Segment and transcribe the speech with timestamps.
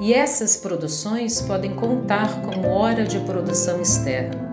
[0.00, 4.48] e essas produções podem contar como hora de produção externa.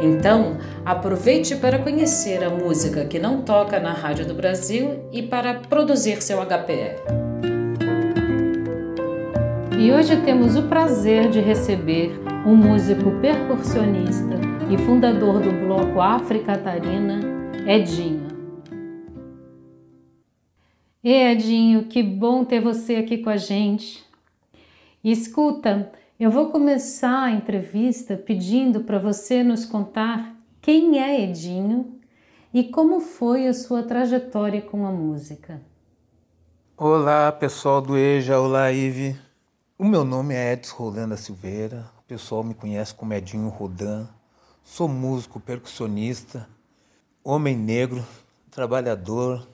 [0.00, 5.54] Então, aproveite para conhecer a música que não toca na Rádio do Brasil e para
[5.54, 6.96] produzir seu HPR.
[9.78, 17.20] E hoje temos o prazer de receber um músico percussionista e fundador do bloco África-Catarina,
[17.66, 18.26] Edinho.
[21.04, 24.05] E Edinho, que bom ter você aqui com a gente.
[25.06, 32.00] E escuta, eu vou começar a entrevista pedindo para você nos contar quem é Edinho
[32.52, 35.62] e como foi a sua trajetória com a música.
[36.76, 39.16] Olá, pessoal do EJA, olá, Ive.
[39.78, 44.08] O meu nome é Edson Rolanda Silveira, o pessoal me conhece como Edinho Rodan.
[44.64, 46.48] Sou músico, percussionista,
[47.22, 48.04] homem negro,
[48.50, 49.46] trabalhador,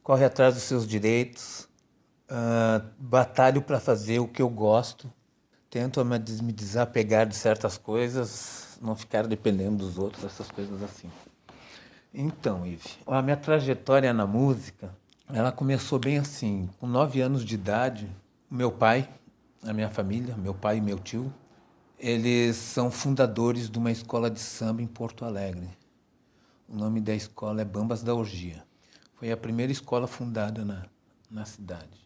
[0.00, 1.68] corre atrás dos seus direitos,
[2.30, 5.12] uh, batalho para fazer o que eu gosto,
[5.70, 11.10] tento me desapegar de certas coisas, não ficar dependendo dos outros, essas coisas assim.
[12.12, 14.90] Então, Ive, a minha trajetória na música,
[15.28, 16.68] ela começou bem assim.
[16.78, 18.10] Com nove anos de idade,
[18.50, 19.08] meu pai,
[19.62, 21.32] a minha família, meu pai e meu tio,
[21.98, 25.68] eles são fundadores de uma escola de samba em Porto Alegre.
[26.68, 28.64] O nome da escola é Bambas da Orgia.
[29.14, 30.84] Foi a primeira escola fundada na,
[31.30, 32.05] na cidade.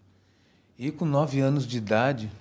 [0.82, 2.32] E com nove anos de idade,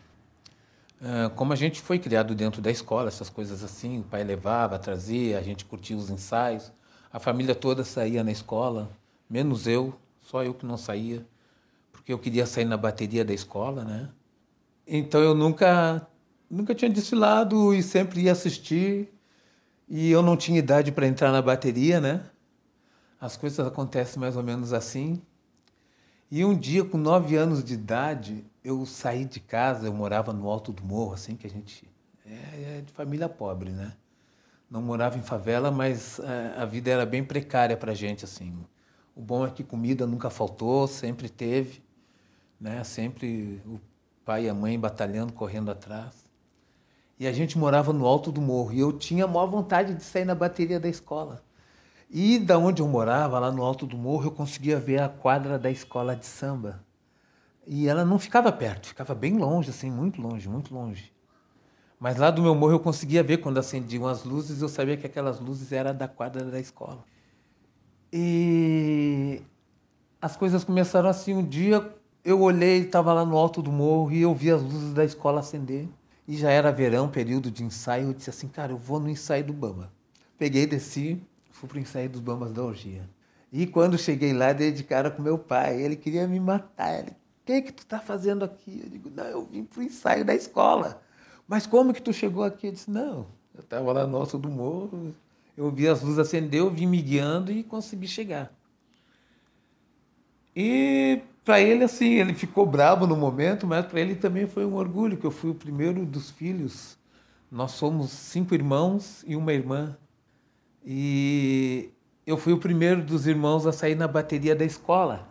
[1.36, 5.38] como a gente foi criado dentro da escola, essas coisas assim, o pai levava, trazia,
[5.38, 6.72] a gente curtia os ensaios,
[7.12, 8.90] a família toda saía na escola,
[9.30, 11.28] menos eu, só eu que não saía,
[11.92, 14.08] porque eu queria sair na bateria da escola, né?
[14.88, 16.08] Então eu nunca,
[16.50, 19.14] nunca tinha desfilado e sempre ia assistir,
[19.86, 22.24] e eu não tinha idade para entrar na bateria, né?
[23.20, 25.22] As coisas acontecem mais ou menos assim.
[26.32, 30.48] E um dia, com nove anos de idade, eu saí de casa, eu morava no
[30.48, 31.90] alto do morro, assim, que a gente
[32.24, 33.94] é, é de família pobre, né?
[34.70, 38.54] Não morava em favela, mas é, a vida era bem precária para a gente, assim.
[39.16, 41.82] O bom é que comida nunca faltou, sempre teve,
[42.62, 42.84] né?
[42.84, 43.80] Sempre o
[44.24, 46.30] pai e a mãe batalhando, correndo atrás.
[47.20, 50.04] E a gente morava no alto do morro e eu tinha a maior vontade de
[50.04, 51.44] sair na bateria da escola.
[52.10, 55.60] E da onde eu morava, lá no alto do morro, eu conseguia ver a quadra
[55.60, 56.84] da escola de samba.
[57.68, 61.14] E ela não ficava perto, ficava bem longe, assim, muito longe, muito longe.
[62.00, 65.06] Mas lá do meu morro eu conseguia ver quando acendiam as luzes, eu sabia que
[65.06, 67.04] aquelas luzes eram da quadra da escola.
[68.12, 69.42] E
[70.20, 71.36] as coisas começaram assim.
[71.36, 71.94] Um dia
[72.24, 75.42] eu olhei, estava lá no alto do morro e eu vi as luzes da escola
[75.42, 75.88] acender.
[76.28, 78.08] E já era verão, período de ensaio.
[78.08, 79.92] Eu disse assim, cara, eu vou no ensaio do Bamba.
[80.38, 81.22] Peguei, desci,
[81.60, 83.02] fui para o ensaio dos Bambas da Orgia.
[83.52, 85.82] E quando cheguei lá, dei de cara com meu pai.
[85.82, 87.00] Ele queria me matar.
[87.00, 87.16] Ele, o
[87.46, 88.82] que é que tu está fazendo aqui?
[88.84, 91.02] Eu digo, não, eu vim para o ensaio da escola.
[91.48, 92.68] Mas como que tu chegou aqui?
[92.68, 95.14] Eu disse, não, eu estava lá no alto do morro,
[95.58, 98.54] eu vi as luzes acender, eu vim me guiando e consegui chegar.
[100.56, 104.76] E para ele, assim, ele ficou bravo no momento, mas para ele também foi um
[104.76, 106.98] orgulho, que eu fui o primeiro dos filhos.
[107.52, 109.98] Nós somos cinco irmãos e uma irmã.
[110.86, 111.92] E
[112.26, 115.28] eu fui o primeiro dos irmãos a sair na bateria da escola.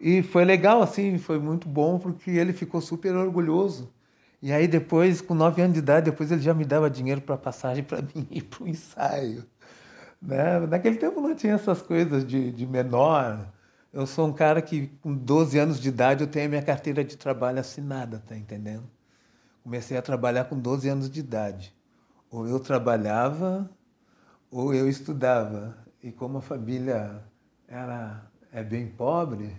[0.00, 3.92] E foi legal, assim, foi muito bom, porque ele ficou super orgulhoso.
[4.42, 7.36] E aí depois, com nove anos de idade, depois ele já me dava dinheiro para
[7.36, 9.44] passagem para mim ir para o ensaio.
[10.20, 10.60] Né?
[10.60, 13.46] Naquele tempo não tinha essas coisas de, de menor.
[13.92, 17.04] Eu sou um cara que, com 12 anos de idade, eu tenho a minha carteira
[17.04, 18.84] de trabalho assinada, tá entendendo?
[19.62, 21.74] Comecei a trabalhar com 12 anos de idade.
[22.30, 23.70] Ou eu trabalhava
[24.54, 25.76] ou eu estudava.
[26.00, 27.20] E como a família
[27.66, 29.52] era, é bem pobre,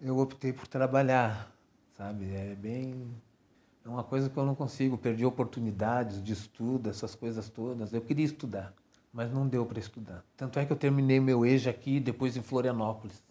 [0.00, 1.52] eu optei por trabalhar,
[1.96, 2.32] sabe?
[2.32, 3.12] É bem.
[3.84, 4.96] É uma coisa que eu não consigo.
[4.96, 7.92] Perdi oportunidades de estudo, essas coisas todas.
[7.92, 8.72] Eu queria estudar,
[9.12, 10.24] mas não deu para estudar.
[10.36, 13.24] Tanto é que eu terminei meu EJA aqui, depois em Florianópolis.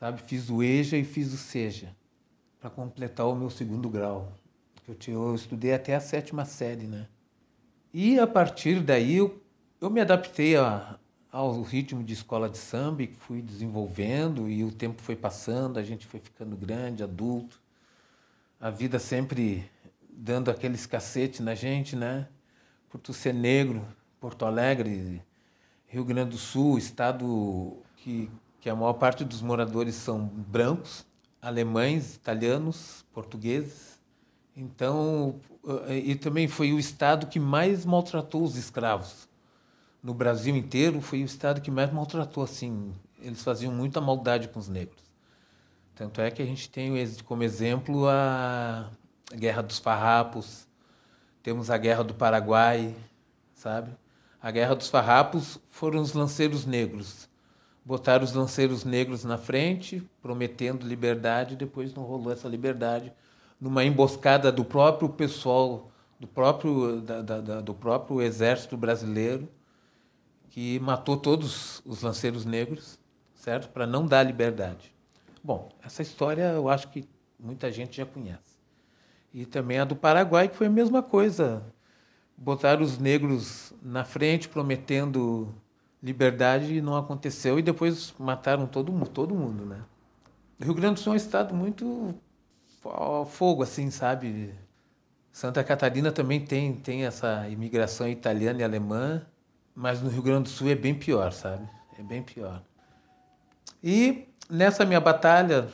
[0.00, 0.22] Sabe?
[0.22, 1.94] Fiz o EJA e fiz o SEJA,
[2.58, 4.32] para completar o meu segundo grau.
[4.88, 7.06] Eu, eu estudei até a sétima série, né?
[7.92, 9.45] E a partir daí eu
[9.80, 10.98] eu me adaptei a,
[11.30, 15.82] ao ritmo de escola de samba e fui desenvolvendo e o tempo foi passando, a
[15.82, 17.60] gente foi ficando grande, adulto.
[18.58, 19.70] A vida sempre
[20.10, 22.26] dando aqueles cacetes na gente, né?
[22.88, 23.86] Por tu ser negro,
[24.18, 25.22] Porto Alegre,
[25.86, 28.30] Rio Grande do Sul, estado que,
[28.60, 31.04] que a maior parte dos moradores são brancos,
[31.40, 34.00] alemães, italianos, portugueses.
[34.56, 35.38] Então,
[35.90, 39.28] e também foi o estado que mais maltratou os escravos.
[40.06, 42.92] No Brasil inteiro, foi o estado que mais maltratou, assim.
[43.20, 45.02] Eles faziam muita maldade com os negros.
[45.96, 46.92] Tanto é que a gente tem
[47.24, 48.88] como exemplo a
[49.34, 50.68] Guerra dos Farrapos,
[51.42, 52.94] temos a Guerra do Paraguai,
[53.52, 53.90] sabe?
[54.40, 57.28] A Guerra dos Farrapos foram os lanceiros negros.
[57.84, 63.12] Botaram os lanceiros negros na frente, prometendo liberdade, depois não rolou essa liberdade
[63.60, 69.48] numa emboscada do próprio pessoal, do próprio, da, da, do próprio exército brasileiro,
[70.56, 72.98] que matou todos os lanceiros negros,
[73.34, 73.68] certo?
[73.68, 74.90] Para não dar liberdade.
[75.44, 77.06] Bom, essa história eu acho que
[77.38, 78.56] muita gente já conhece.
[79.34, 81.62] E também a do Paraguai, que foi a mesma coisa.
[82.34, 85.54] Botaram os negros na frente, prometendo
[86.02, 89.82] liberdade, e não aconteceu, e depois mataram todo mundo, todo mundo né?
[90.58, 92.14] O Rio Grande do Sul é um estado muito
[93.26, 94.54] fogo, assim, sabe?
[95.30, 99.22] Santa Catarina também tem, tem essa imigração italiana e alemã,
[99.76, 101.68] mas no Rio Grande do Sul é bem pior, sabe?
[101.98, 102.62] É bem pior.
[103.84, 105.68] E nessa minha batalha,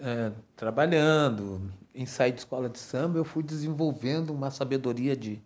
[0.00, 5.38] é, trabalhando, ensaio de escola de samba, eu fui desenvolvendo uma sabedoria de,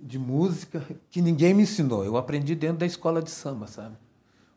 [0.00, 2.04] de música que ninguém me ensinou.
[2.04, 3.94] Eu aprendi dentro da escola de samba, sabe?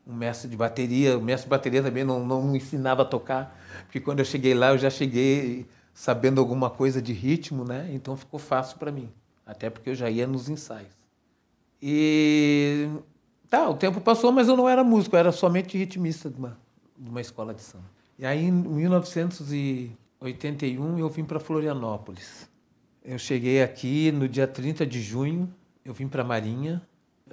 [0.08, 3.56] Um mestre de bateria, o mestre de bateria também não, não me ensinava a tocar,
[3.84, 7.88] porque quando eu cheguei lá eu já cheguei sabendo alguma coisa de ritmo, né?
[7.94, 9.08] Então ficou fácil para mim,
[9.46, 10.99] até porque eu já ia nos ensaios.
[11.82, 12.88] E
[13.50, 16.58] tá, o tempo passou, mas eu não era músico, eu era somente ritmista de uma,
[16.98, 17.86] de uma escola de samba.
[18.18, 22.50] E aí em 1981 eu vim para Florianópolis.
[23.04, 25.52] Eu cheguei aqui no dia 30 de junho,
[25.86, 26.82] eu vim para a Marinha,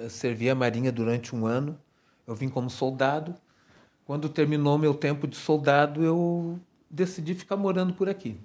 [0.08, 1.76] servi a Marinha durante um ano.
[2.26, 3.34] Eu vim como soldado.
[4.04, 6.58] Quando terminou meu tempo de soldado, eu
[6.88, 8.38] decidi ficar morando por aqui.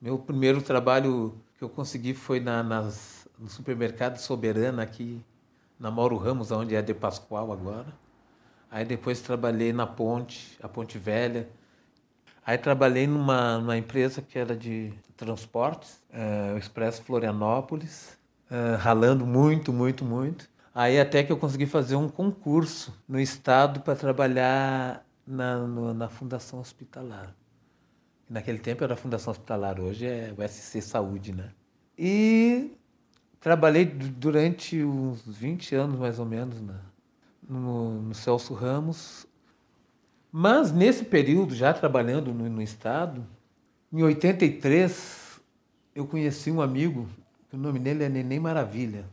[0.00, 5.24] Meu primeiro trabalho que eu consegui foi na, nas, no supermercado Soberana, aqui
[5.78, 7.92] na Mauro Ramos, onde é de Pascoal agora.
[8.70, 11.48] Aí depois trabalhei na Ponte, a Ponte Velha.
[12.44, 18.16] Aí trabalhei numa, numa empresa que era de transportes, é, o Expresso Florianópolis,
[18.50, 20.48] é, ralando muito, muito, muito.
[20.74, 26.08] Aí até que eu consegui fazer um concurso no estado para trabalhar na, no, na
[26.08, 27.34] Fundação Hospitalar.
[28.28, 31.50] Naquele tempo era a Fundação Hospitalar, hoje é o SC Saúde, né?
[31.98, 32.76] E
[33.40, 36.80] trabalhei durante uns 20 anos mais ou menos na,
[37.48, 39.26] no, no Celso Ramos.
[40.30, 43.26] Mas nesse período, já trabalhando no, no Estado,
[43.92, 45.40] em 83,
[45.94, 47.08] eu conheci um amigo,
[47.52, 49.06] o nome dele é Neném Maravilha.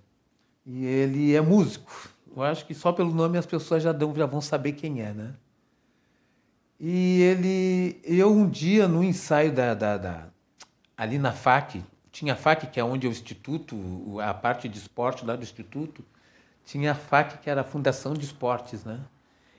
[0.66, 2.10] E ele é músico.
[2.36, 5.14] Eu acho que só pelo nome as pessoas já, dão, já vão saber quem é,
[5.14, 5.34] né?
[6.80, 10.28] E ele, eu um dia no ensaio da, da, da
[10.98, 13.76] ali na FAC, tinha a FAC que é onde é o instituto,
[14.22, 16.06] a parte de esporte lá do instituto,
[16.64, 19.02] tinha a FAC que era a Fundação de Esportes, né?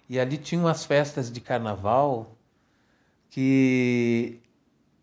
[0.08, 2.34] E ali tinham as festas de carnaval
[3.28, 4.40] que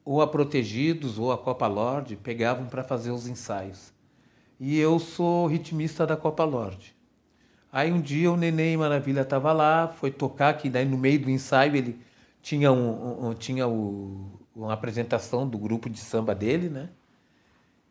[0.04, 3.94] ou a Protegidos ou a Copa Lorde pegavam para fazer os ensaios
[4.64, 6.96] e eu sou ritmista da Copa Lorde.
[7.74, 11.32] Aí um dia o Neném Maravilha estava lá, foi tocar, que daí no meio do
[11.32, 12.00] ensaio ele
[12.44, 16.90] tinha, um, um tinha o, uma apresentação do grupo de samba dele, né?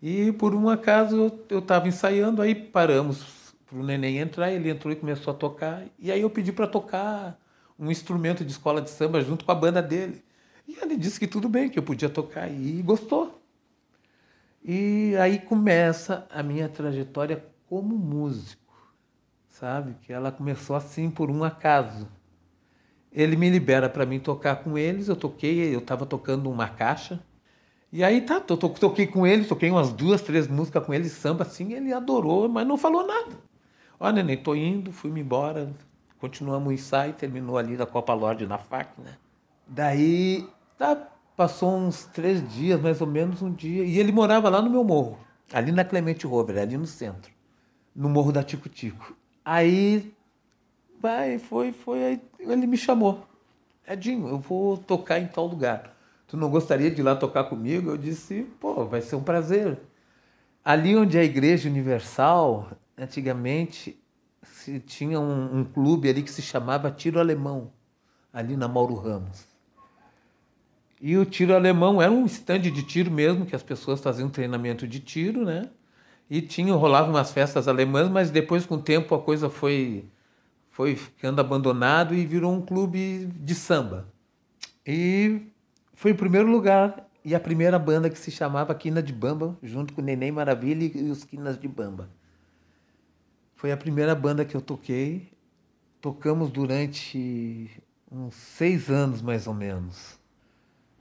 [0.03, 4.93] E por um acaso eu estava ensaiando, aí paramos para o Neném entrar, ele entrou
[4.93, 5.85] e começou a tocar.
[5.99, 7.39] E aí eu pedi para tocar
[7.79, 10.25] um instrumento de escola de samba junto com a banda dele.
[10.67, 13.41] E ele disse que tudo bem, que eu podia tocar e gostou.
[14.63, 18.95] E aí começa a minha trajetória como músico,
[19.49, 19.95] sabe?
[20.03, 22.09] Que ela começou assim por um acaso.
[23.13, 27.21] Ele me libera para mim tocar com eles, eu toquei, eu estava tocando uma caixa.
[27.93, 31.43] E aí tá, eu toquei com eles, toquei umas duas, três músicas com ele, samba
[31.43, 33.37] assim, ele adorou, mas não falou nada.
[33.99, 35.73] Ó, neném, tô indo, fui-me embora,
[36.19, 39.17] continuamos o ensaio, terminou ali da Copa Lorde na FAC, né?
[39.67, 43.83] Daí, tá, Passou uns três dias, mais ou menos, um dia.
[43.83, 45.19] E ele morava lá no meu morro,
[45.51, 47.33] ali na Clemente Rover, ali no centro,
[47.97, 49.17] no morro da Tico Tico.
[49.43, 50.13] Aí,
[51.01, 53.27] vai, foi, foi, aí ele me chamou.
[53.89, 55.97] Edinho, eu vou tocar em tal lugar.
[56.31, 57.91] Tu não gostaria de ir lá tocar comigo?
[57.91, 59.81] Eu disse, pô, vai ser um prazer.
[60.65, 64.01] Ali onde é a Igreja Universal, antigamente
[64.45, 67.73] se tinha um, um clube ali que se chamava Tiro Alemão,
[68.33, 69.45] ali na Mauro Ramos.
[71.01, 74.87] E o tiro alemão era um stand de tiro mesmo, que as pessoas faziam treinamento
[74.87, 75.69] de tiro, né?
[76.29, 80.05] E tinha, rolava umas festas alemãs, mas depois, com o tempo, a coisa foi,
[80.71, 84.07] foi ficando abandonado e virou um clube de samba.
[84.87, 85.50] E
[86.01, 89.93] foi o primeiro lugar e a primeira banda que se chamava Quina de Bamba, junto
[89.93, 92.09] com Neném Maravilha e os Quinas de Bamba.
[93.55, 95.31] Foi a primeira banda que eu toquei.
[96.01, 97.69] Tocamos durante
[98.11, 100.19] uns seis anos, mais ou menos.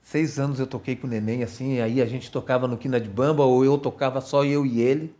[0.02, 3.08] Seis anos eu toquei com o Neném, assim, aí a gente tocava no Quina de
[3.08, 5.14] Bamba, ou eu tocava só eu e ele.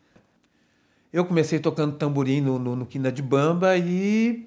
[1.11, 4.47] Eu comecei tocando tamborim no, no, no Quina de Bamba e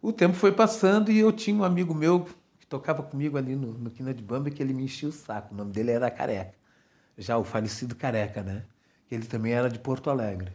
[0.00, 2.26] o tempo foi passando e eu tinha um amigo meu
[2.70, 5.52] tocava comigo ali no, no Quina de Bamba que ele me enchia o saco.
[5.52, 6.54] O nome dele era Careca.
[7.18, 8.62] Já o falecido Careca, né?
[9.10, 10.52] Ele também era de Porto Alegre.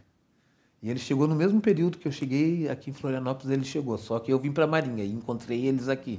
[0.82, 3.98] E ele chegou no mesmo período que eu cheguei aqui em Florianópolis, ele chegou.
[3.98, 6.18] Só que eu vim para Marinha e encontrei eles aqui.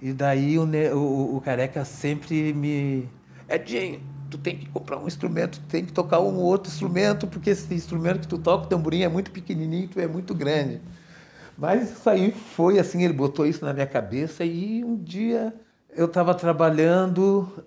[0.00, 3.06] E daí o, o, o Careca sempre me.
[3.48, 7.50] Edinho, tu tem que comprar um instrumento, tu tem que tocar um outro instrumento, porque
[7.50, 10.80] esse instrumento que tu toca, o tamborim, é muito pequenininho, tu é muito grande.
[11.56, 15.54] Mas isso aí foi assim, ele botou isso na minha cabeça e um dia
[15.90, 17.64] eu estava trabalhando,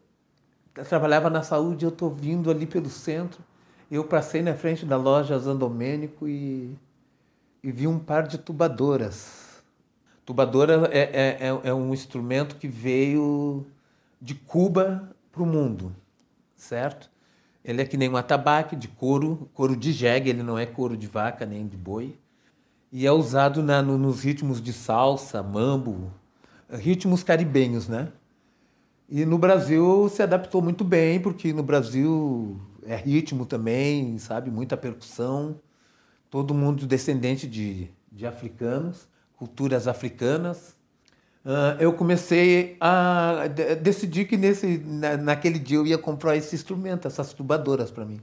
[0.76, 3.42] eu trabalhava na saúde, eu estou vindo ali pelo centro,
[3.90, 6.78] eu passei na frente da loja Zandomênico e,
[7.64, 9.64] e vi um par de tubadoras.
[10.26, 13.66] Tubadora é, é, é, é um instrumento que veio
[14.22, 15.96] de Cuba para o mundo,
[16.54, 17.10] certo?
[17.64, 20.98] Ele é que nem um atabaque de couro, couro de jegue, ele não é couro
[20.98, 22.18] de vaca nem de boi
[22.92, 26.12] e é usado na, no, nos ritmos de salsa, mambo,
[26.70, 28.10] ritmos caribenhos, né?
[29.10, 34.52] E no Brasil se adaptou muito bem, porque no Brasil é ritmo também, sabe?
[34.52, 35.60] Muita percussão.
[36.30, 40.76] Todo mundo descendente de, de africanos, culturas africanas.
[41.46, 43.46] Uh, eu comecei a
[43.82, 48.20] decidir que nesse, na, naquele dia eu ia comprar esse instrumento, essas tubadoras para mim.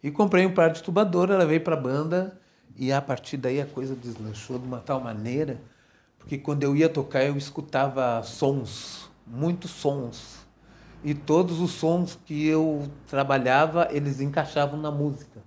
[0.00, 2.40] E comprei um par de tubadoras, levei para a banda
[2.76, 5.60] e a partir daí a coisa deslanchou de uma tal maneira,
[6.18, 10.42] porque quando eu ia tocar eu escutava sons, muitos sons.
[11.04, 15.42] E todos os sons que eu trabalhava, eles encaixavam na música.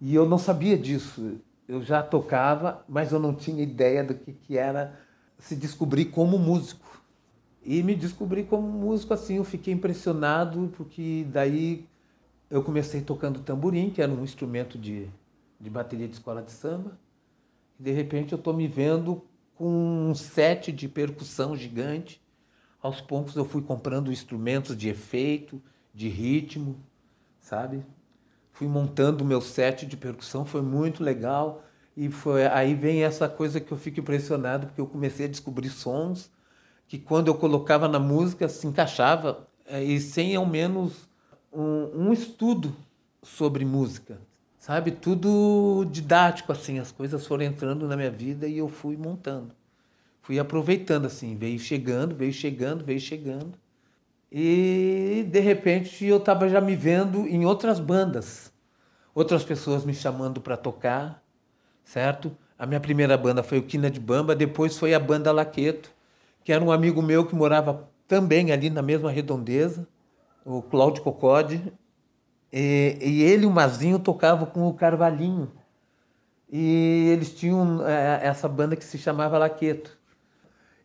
[0.00, 1.38] E eu não sabia disso.
[1.68, 4.98] Eu já tocava, mas eu não tinha ideia do que, que era
[5.38, 7.02] se descobrir como músico.
[7.64, 11.86] E me descobri como músico assim, eu fiquei impressionado, porque daí
[12.50, 15.08] eu comecei tocando tamborim, que era um instrumento de
[15.64, 16.98] de bateria de escola de samba.
[17.80, 22.22] E de repente eu estou me vendo com um set de percussão gigante.
[22.82, 25.60] Aos poucos eu fui comprando instrumentos de efeito,
[25.92, 26.76] de ritmo,
[27.40, 27.82] sabe?
[28.52, 31.64] Fui montando o meu set de percussão, foi muito legal.
[31.96, 35.70] E foi aí vem essa coisa que eu fico impressionado, porque eu comecei a descobrir
[35.70, 36.30] sons
[36.86, 41.08] que quando eu colocava na música se encaixava eh, e sem ao menos
[41.50, 42.76] um, um estudo
[43.22, 44.20] sobre música,
[44.64, 44.92] sabe?
[44.92, 46.78] Tudo didático, assim.
[46.78, 49.54] As coisas foram entrando na minha vida e eu fui montando.
[50.22, 51.36] Fui aproveitando, assim.
[51.36, 53.58] Veio chegando, veio chegando, veio chegando.
[54.32, 58.50] E, de repente, eu estava já me vendo em outras bandas.
[59.14, 61.22] Outras pessoas me chamando para tocar,
[61.84, 62.34] certo?
[62.58, 65.90] A minha primeira banda foi o Quina de Bamba, depois foi a banda Laqueto,
[66.42, 69.86] que era um amigo meu que morava também ali na mesma redondeza,
[70.42, 71.70] o Cláudio Cocode,
[72.56, 75.50] e, e ele e o Mazinho tocavam com o Carvalhinho.
[76.48, 79.98] E eles tinham é, essa banda que se chamava Laqueto.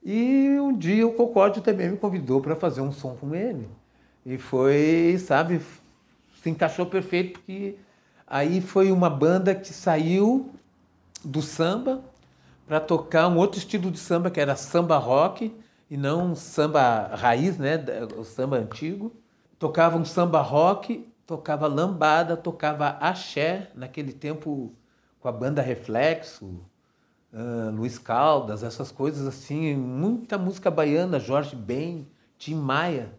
[0.03, 3.69] E um dia o Cocode também me convidou para fazer um som com ele.
[4.25, 5.61] E foi, sabe,
[6.41, 7.75] se encaixou perfeito, porque
[8.25, 10.49] aí foi uma banda que saiu
[11.23, 12.01] do samba
[12.65, 15.55] para tocar um outro estilo de samba, que era samba rock,
[15.87, 17.77] e não samba raiz, né,
[18.17, 19.13] o samba antigo.
[19.59, 24.73] Tocava um samba rock tocava lambada, tocava axé, naquele tempo
[25.19, 26.59] com a banda Reflexo,
[27.31, 33.13] uh, Luiz Caldas, essas coisas assim, muita música baiana, Jorge Ben, Tim Maia.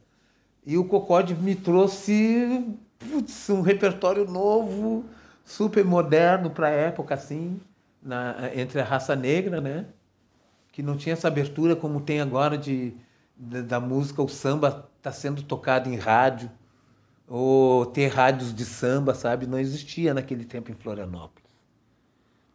[0.66, 5.04] E o Cocode me trouxe putz, um repertório novo,
[5.44, 7.60] super moderno para a época, assim,
[8.02, 9.86] na, entre a raça negra, né?
[10.72, 12.92] Que não tinha essa abertura como tem agora de,
[13.36, 16.50] de da música, o samba está sendo tocado em rádio
[17.30, 19.46] ou ter rádios de samba, sabe?
[19.46, 21.48] Não existia naquele tempo em Florianópolis.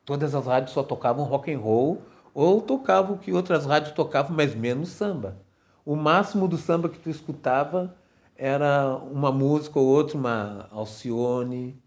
[0.04, 2.02] Todas as rádios só tocavam rock and roll
[2.34, 5.38] ou tocavam o que outras rádios tocavam, mas menos samba.
[5.86, 7.96] O máximo do samba que tu escutava
[8.36, 11.82] era uma música ou outra, uma Alcione.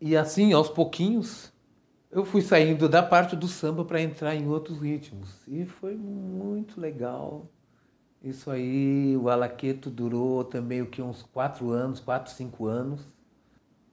[0.00, 1.52] E assim, aos pouquinhos,
[2.10, 5.28] eu fui saindo da parte do samba para entrar em outros ritmos.
[5.46, 7.46] E foi muito legal.
[8.22, 13.08] Isso aí, o Alaqueto durou também o que uns quatro anos, quatro, cinco anos.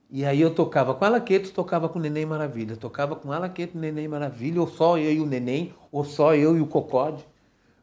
[0.09, 2.75] E aí eu tocava com Alaqueto, tocava com Neném Maravilha.
[2.75, 6.61] Tocava com Alaqueto, Neném Maravilha, ou só eu e o Neném, ou só eu e
[6.61, 7.25] o Cocode.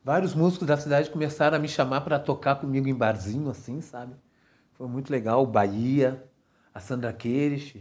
[0.02, 4.14] Vários músicos da cidade começaram a me chamar para tocar comigo em barzinho, assim, sabe?
[4.74, 5.42] Foi muito legal.
[5.42, 6.22] O Bahia,
[6.74, 7.74] a Sandra Queires,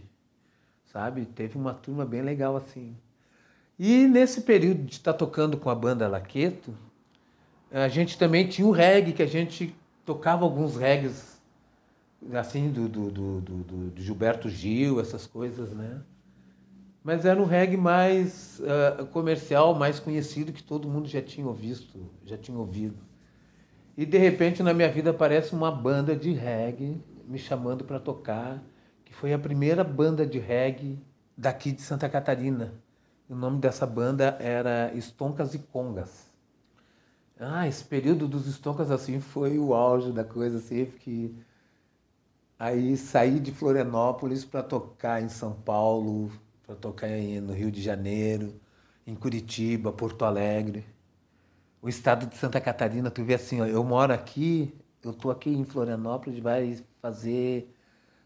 [0.86, 1.26] sabe?
[1.26, 2.96] Teve uma turma bem legal, assim.
[3.78, 6.74] E nesse período de estar tocando com a banda Alaqueto,
[7.74, 9.76] a gente também tinha o reggae, que a gente
[10.06, 11.42] tocava alguns reggaes,
[12.34, 16.02] assim, do, do, do, do, do Gilberto Gil, essas coisas, né?
[17.04, 22.00] Mas era um reggae mais uh, comercial, mais conhecido, que todo mundo já tinha visto,
[22.24, 22.96] já tinha ouvido.
[23.98, 28.64] E de repente na minha vida aparece uma banda de reggae me chamando para tocar,
[29.04, 30.98] que foi a primeira banda de reggae
[31.36, 32.74] daqui de Santa Catarina.
[33.28, 36.33] O nome dessa banda era Estoncas e Congas.
[37.40, 41.32] Ah, esse período dos Estoncas assim foi o auge da coisa, assim, porque
[42.58, 46.32] aí saí de Florianópolis para tocar em São Paulo,
[46.66, 48.60] para tocar no Rio de Janeiro,
[49.06, 50.86] em Curitiba, Porto Alegre.
[51.82, 54.74] O estado de Santa Catarina, tu vê assim, ó, eu moro aqui,
[55.04, 57.74] eu tô aqui em Florianópolis, vai fazer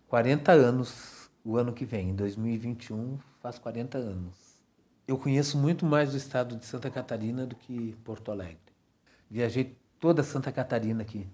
[0.07, 4.35] 40 anos o ano que vem, em 2021 faz 40 anos.
[5.07, 8.66] Eu conheço muito mais o estado de Santa Catarina do que Porto Alegre.
[9.29, 11.27] Viajei toda Santa Catarina aqui.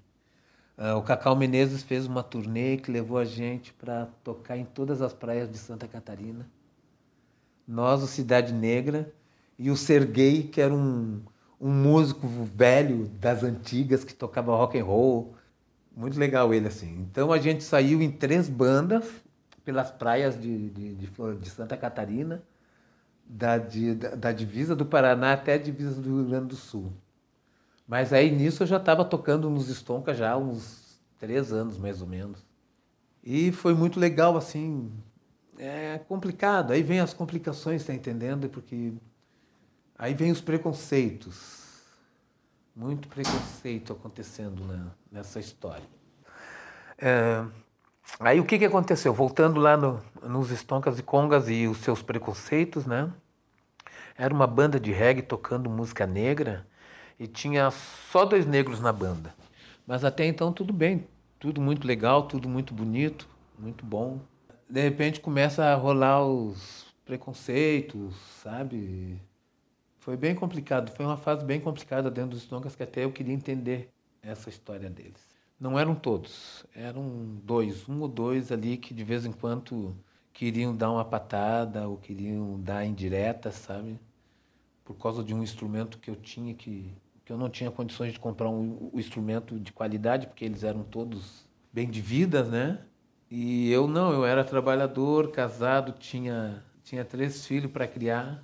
[0.78, 5.02] Uh, o Cacau Menezes fez uma turnê que levou a gente para tocar em todas
[5.02, 6.50] as praias de Santa Catarina.
[7.68, 9.14] Nós, o Cidade Negra,
[9.58, 11.22] e o Serguei, que era um,
[11.62, 15.36] um músico velho das antigas que tocava rock and roll.
[15.96, 17.08] Muito legal ele, assim.
[17.10, 19.08] Então a gente saiu em três bandas
[19.64, 21.08] pelas praias de, de, de,
[21.40, 22.44] de Santa Catarina,
[23.26, 26.92] da, de, da, da divisa do Paraná até a divisa do Rio Grande do Sul.
[27.88, 32.02] Mas aí nisso eu já estava tocando nos Stonka já há uns três anos, mais
[32.02, 32.46] ou menos.
[33.24, 34.92] E foi muito legal, assim.
[35.58, 36.72] É complicado.
[36.72, 38.50] Aí vem as complicações, tá entendendo?
[38.50, 38.94] Porque
[39.98, 41.62] aí vem os preconceitos.
[42.76, 44.64] Muito preconceito acontecendo
[45.12, 45.86] nessa história.
[46.98, 47.46] É,
[48.20, 49.14] aí o que, que aconteceu?
[49.14, 53.12] Voltando lá no, nos Stonkas e Congas e os seus preconceitos, né?
[54.18, 56.68] Era uma banda de reggae tocando música negra
[57.24, 59.34] e tinha só dois negros na banda.
[59.88, 61.08] Mas até então tudo bem,
[61.40, 64.20] tudo muito legal, tudo muito bonito, muito bom.
[64.70, 69.22] De repente começa a rolar os preconceitos, sabe?
[70.00, 73.34] Foi bem complicado, foi uma fase bem complicada dentro dos Stonkas que até eu queria
[73.34, 73.90] entender
[74.22, 75.26] essa história deles.
[75.58, 79.96] Não eram todos, eram dois, um ou dois ali que de vez em quando
[80.34, 83.98] queriam dar uma patada ou queriam dar indireta, sabe?
[84.84, 86.92] Por causa de um instrumento que eu tinha que
[87.26, 90.84] que eu não tinha condições de comprar um, um instrumento de qualidade, porque eles eram
[90.84, 92.80] todos bem de vida, né?
[93.30, 98.44] E eu não, eu era trabalhador, casado, tinha, tinha três filhos para criar,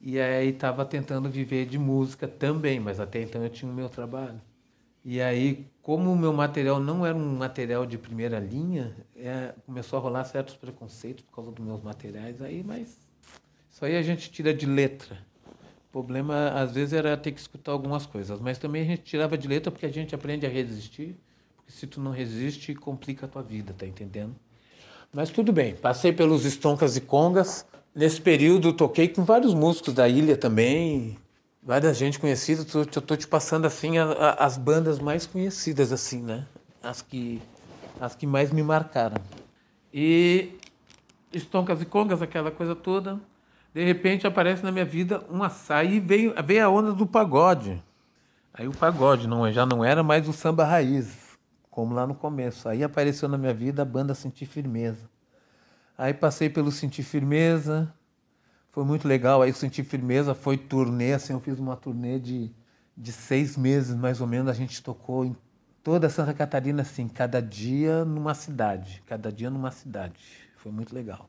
[0.00, 3.88] e aí estava tentando viver de música também, mas até então eu tinha o meu
[3.88, 4.40] trabalho.
[5.04, 9.98] E aí, como o meu material não era um material de primeira linha, é, começou
[9.98, 12.98] a rolar certos preconceitos por causa dos meus materiais aí, mas
[13.70, 15.18] isso aí a gente tira de letra.
[15.96, 18.38] Problema, às vezes, era ter que escutar algumas coisas.
[18.38, 21.16] Mas também a gente tirava de letra porque a gente aprende a resistir.
[21.56, 24.36] Porque se tu não resiste, complica a tua vida, tá entendendo?
[25.10, 25.74] Mas tudo bem.
[25.74, 27.64] Passei pelos estoncas e congas.
[27.94, 31.16] Nesse período, toquei com vários músicos da ilha também.
[31.62, 32.66] Várias gente conhecida.
[32.74, 36.46] Eu tô te passando, assim, a, a, as bandas mais conhecidas, assim, né?
[36.82, 37.40] As que,
[37.98, 39.16] as que mais me marcaram.
[39.94, 40.58] E
[41.32, 43.18] estoncas e congas, aquela coisa toda
[43.76, 47.82] de repente aparece na minha vida um açaí e veio, veio a onda do pagode.
[48.54, 51.36] Aí o pagode não, já não era mais o samba raiz,
[51.70, 52.70] como lá no começo.
[52.70, 55.10] Aí apareceu na minha vida a banda Sentir Firmeza.
[55.98, 57.92] Aí passei pelo Sentir Firmeza,
[58.72, 59.42] foi muito legal.
[59.42, 62.50] Aí o Sentir Firmeza foi turnê, assim, eu fiz uma turnê de,
[62.96, 64.48] de seis meses mais ou menos.
[64.48, 65.36] A gente tocou em
[65.82, 70.24] toda Santa Catarina, assim, cada dia numa cidade, cada dia numa cidade.
[70.56, 71.28] Foi muito legal.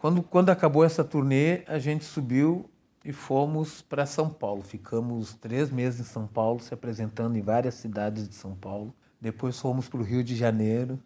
[0.00, 2.64] Quando, quando acabou essa turnê, a gente subiu
[3.04, 4.62] e fomos para São Paulo.
[4.62, 8.94] Ficamos três meses em São Paulo, se apresentando em várias cidades de São Paulo.
[9.20, 10.98] Depois fomos para o Rio de Janeiro.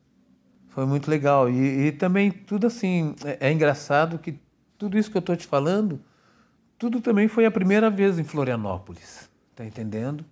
[0.68, 1.50] Foi muito legal.
[1.50, 4.38] E, e também tudo assim, é, é, engraçado que
[4.78, 6.00] tudo isso que eu estou te falando,
[6.78, 9.28] tudo também foi a primeira vez em Florianópolis.
[9.56, 10.24] Tá entendendo?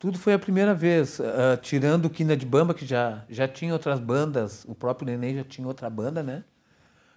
[0.00, 3.72] Tudo foi a primeira vez, uh, tirando o Quina de Bamba, que já, já tinha
[3.72, 6.42] outras bandas, o próprio Neném já tinha outra banda, né?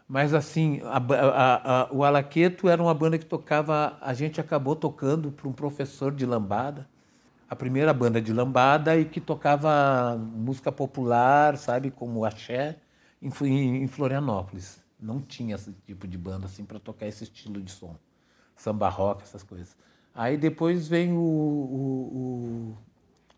[0.07, 4.75] Mas assim, a, a, a, o Alaqueto era uma banda que tocava, a gente acabou
[4.75, 6.87] tocando para um professor de lambada.
[7.49, 12.77] a primeira banda de lambada e que tocava música popular, sabe, como axé,
[13.21, 14.81] em, em Florianópolis.
[14.99, 17.95] Não tinha esse tipo de banda assim para tocar esse estilo de som,
[18.55, 19.75] samba rock, essas coisas.
[20.13, 22.77] Aí depois vem o, o,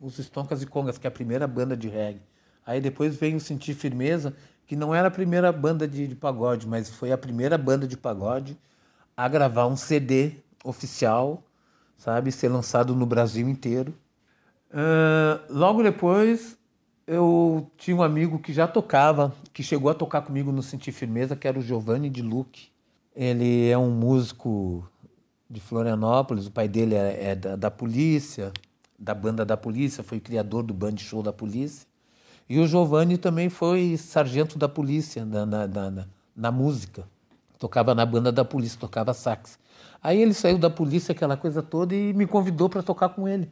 [0.02, 2.22] o, os Stoncas e Congas, que é a primeira banda de reggae.
[2.66, 4.36] Aí depois vem o Sentir Firmeza,
[4.70, 7.98] que não era a primeira banda de, de pagode, mas foi a primeira banda de
[7.98, 8.56] pagode
[9.18, 11.42] a gravar um CD oficial,
[11.98, 13.96] sabe, ser lançado no Brasil inteiro.
[14.70, 16.56] Uh, logo depois,
[17.08, 21.36] eu tinha um amigo que já tocava, que chegou a tocar comigo no Sentir Firmeza,
[21.36, 22.68] que era o Giovanni de Luque.
[23.16, 24.88] Ele é um músico
[25.50, 28.54] de Florianópolis, o pai dele é, é da, da, polícia,
[29.00, 31.89] da banda da polícia, foi criador do band show da polícia.
[32.50, 37.06] E o Giovanni também foi sargento da polícia na, na, na, na música
[37.60, 39.60] tocava na banda da polícia, tocava sax.
[40.02, 43.52] Aí ele saiu da polícia, aquela coisa toda, e me convidou para tocar com ele.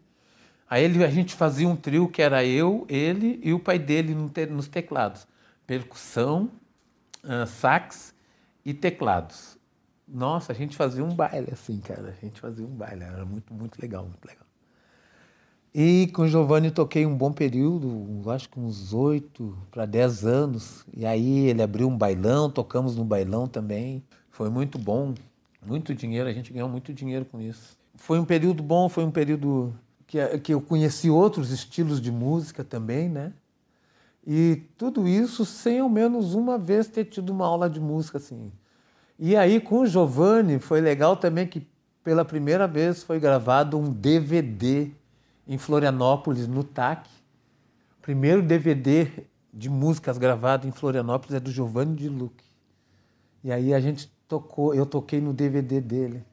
[0.70, 4.16] Aí ele, a gente fazia um trio que era eu, ele e o pai dele
[4.50, 5.28] nos teclados.
[5.66, 6.50] Percussão,
[7.24, 8.16] uh, sax
[8.66, 9.58] e teclados.
[10.08, 12.16] Nossa, a gente fazia um baile assim, cara.
[12.18, 14.47] A gente fazia um baile, era muito, muito legal, muito legal.
[15.74, 20.86] E com o Giovanni toquei um bom período, acho que uns oito para dez anos.
[20.96, 24.04] E aí ele abriu um bailão, tocamos no bailão também.
[24.32, 25.14] Foi muito bom,
[25.66, 27.78] muito dinheiro, a gente ganhou muito dinheiro com isso.
[27.96, 29.74] Foi um período bom, foi um período
[30.06, 33.34] que, que eu conheci outros estilos de música também, né?
[34.26, 38.52] E tudo isso sem ao menos uma vez ter tido uma aula de música assim.
[39.20, 41.66] E aí com o Giovanni foi legal também que
[42.04, 44.92] pela primeira vez foi gravado um DVD
[45.48, 47.08] em Florianópolis, no TAC.
[48.00, 49.10] O primeiro DVD
[49.54, 52.46] de músicas gravado em Florianópolis é do Giovanni de Luque.
[53.44, 56.24] E aí a gente tocou, eu toquei no DVD dele.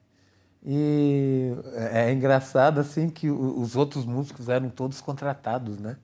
[0.63, 5.97] E é, é engraçado assim que os outros músicos eram todos contratados, né?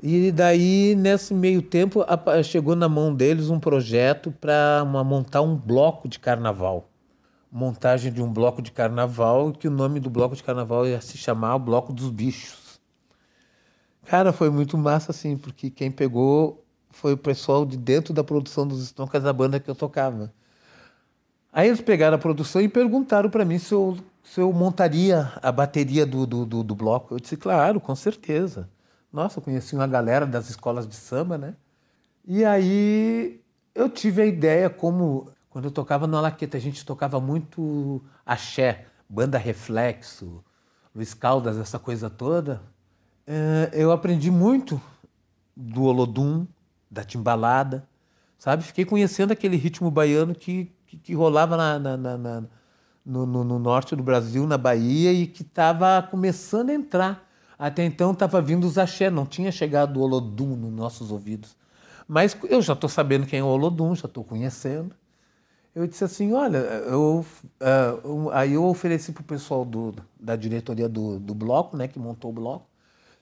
[0.00, 2.04] E daí, nesse meio tempo,
[2.44, 6.88] chegou na mão deles um projeto para montar um bloco de carnaval.
[7.50, 11.18] Montagem de um bloco de carnaval, que o nome do bloco de carnaval ia se
[11.18, 12.80] chamar o Bloco dos Bichos.
[14.04, 16.61] Cara, foi muito massa, assim, porque quem pegou
[16.92, 20.32] foi o pessoal de dentro da produção dos Stones, da banda que eu tocava.
[21.52, 25.50] Aí eles pegaram a produção e perguntaram para mim se eu, se eu montaria a
[25.50, 27.14] bateria do, do, do, do, bloco.
[27.14, 28.68] Eu disse, claro, com certeza.
[29.12, 31.54] Nossa, eu conheci uma galera das escolas de samba, né?
[32.26, 33.40] E aí
[33.74, 38.86] eu tive a ideia, como quando eu tocava no Alaqueta, a gente tocava muito axé,
[39.08, 40.42] banda reflexo,
[40.94, 42.62] Luiz Caldas, essa coisa toda.
[43.26, 44.80] Eh, eu aprendi muito
[45.54, 46.46] do Olodum,
[46.92, 47.88] da timbalada,
[48.38, 48.62] sabe?
[48.62, 52.42] Fiquei conhecendo aquele ritmo baiano que, que, que rolava na, na, na,
[53.04, 57.26] no, no, no, norte do Brasil, na Bahia, e que estava começando a entrar.
[57.58, 61.56] Até então estava vindo os axé, não tinha chegado o Olodum nos nossos ouvidos.
[62.06, 64.94] Mas eu já estou sabendo quem é o Olodum, já estou conhecendo.
[65.74, 67.24] Eu disse assim, olha, eu,
[67.62, 71.98] uh, aí eu ofereci para o pessoal do, da diretoria do, do bloco, né, que
[71.98, 72.66] montou o bloco,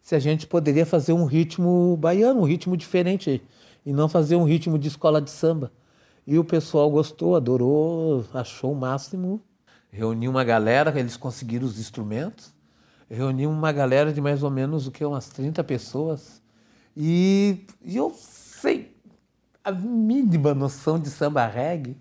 [0.03, 3.43] se a gente poderia fazer um ritmo baiano, um ritmo diferente
[3.85, 5.73] e não fazer um ritmo de escola de samba.
[6.27, 9.41] E o pessoal gostou, adorou, achou o máximo.
[9.91, 12.53] Reuni uma galera, eles conseguiram os instrumentos.
[13.09, 16.41] Reuni uma galera de mais ou menos o que umas 30 pessoas.
[16.97, 18.97] E, e eu sei
[19.65, 21.97] a mínima noção de samba reggae,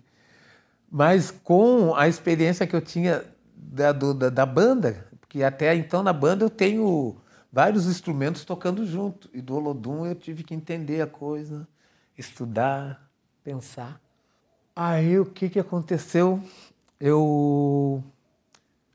[0.90, 6.02] mas com a experiência que eu tinha da, do, da, da banda, porque até então
[6.02, 7.16] na banda eu tenho
[7.52, 9.28] vários instrumentos tocando junto.
[9.32, 11.66] E do Olodum eu tive que entender a coisa,
[12.16, 13.10] estudar,
[13.42, 14.00] pensar.
[14.74, 16.40] Aí o que, que aconteceu?
[16.98, 18.02] Eu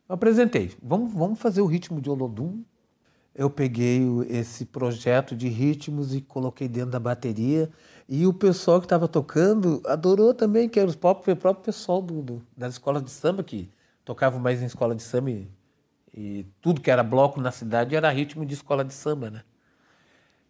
[0.08, 0.72] apresentei.
[0.82, 2.64] Vamos, vamos fazer o ritmo de Olodum.
[3.34, 7.70] Eu peguei esse projeto de ritmos e coloquei dentro da bateria.
[8.08, 12.02] E o pessoal que estava tocando adorou também, que era o próprio, o próprio pessoal
[12.02, 13.70] do, do, das escolas de samba, que
[14.06, 15.48] tocavam mais em escola de samba e
[16.16, 19.44] e tudo que era bloco na cidade era ritmo de escola de samba, né?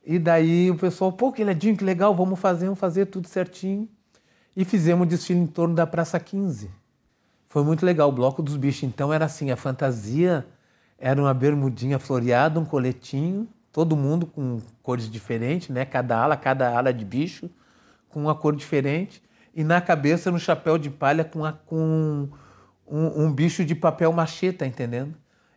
[0.05, 3.89] E daí o pessoal, pô, que ledinho, que legal, vamos fazer, vamos fazer tudo certinho.
[4.55, 6.69] E fizemos um desfile em torno da Praça 15.
[7.47, 8.83] Foi muito legal, o Bloco dos Bichos.
[8.83, 10.45] Então era assim, a fantasia
[10.99, 15.83] era uma bermudinha floreada, um coletinho, todo mundo com cores diferentes, né?
[15.83, 17.49] Cada ala, cada ala de bicho
[18.07, 19.23] com uma cor diferente.
[19.55, 22.29] E na cabeça, no chapéu de palha com, a, com
[22.87, 25.15] um, um bicho de papel machê, tá entendendo?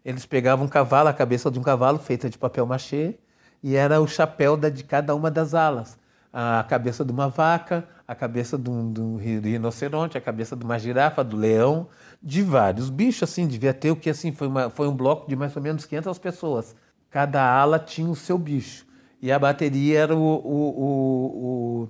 [0.09, 3.19] Eles pegavam um cavalo, a cabeça de um cavalo feita de papel machê,
[3.63, 5.99] e era o chapéu de cada uma das alas.
[6.33, 10.65] A cabeça de uma vaca, a cabeça de um, de um rinoceronte, a cabeça de
[10.65, 11.89] uma girafa, do leão,
[12.23, 15.37] de vários bichos, assim, devia ter o que, assim, foi, uma, foi um bloco de
[15.37, 16.75] mais ou menos 500 pessoas.
[17.11, 18.87] Cada ala tinha o seu bicho.
[19.21, 21.89] E a bateria era o, o, o, o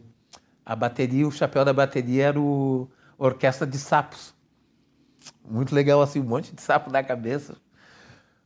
[0.67, 4.35] a bateria, o chapéu da bateria era o orquestra de sapos.
[5.49, 7.55] Muito legal, assim, um monte de sapo na cabeça.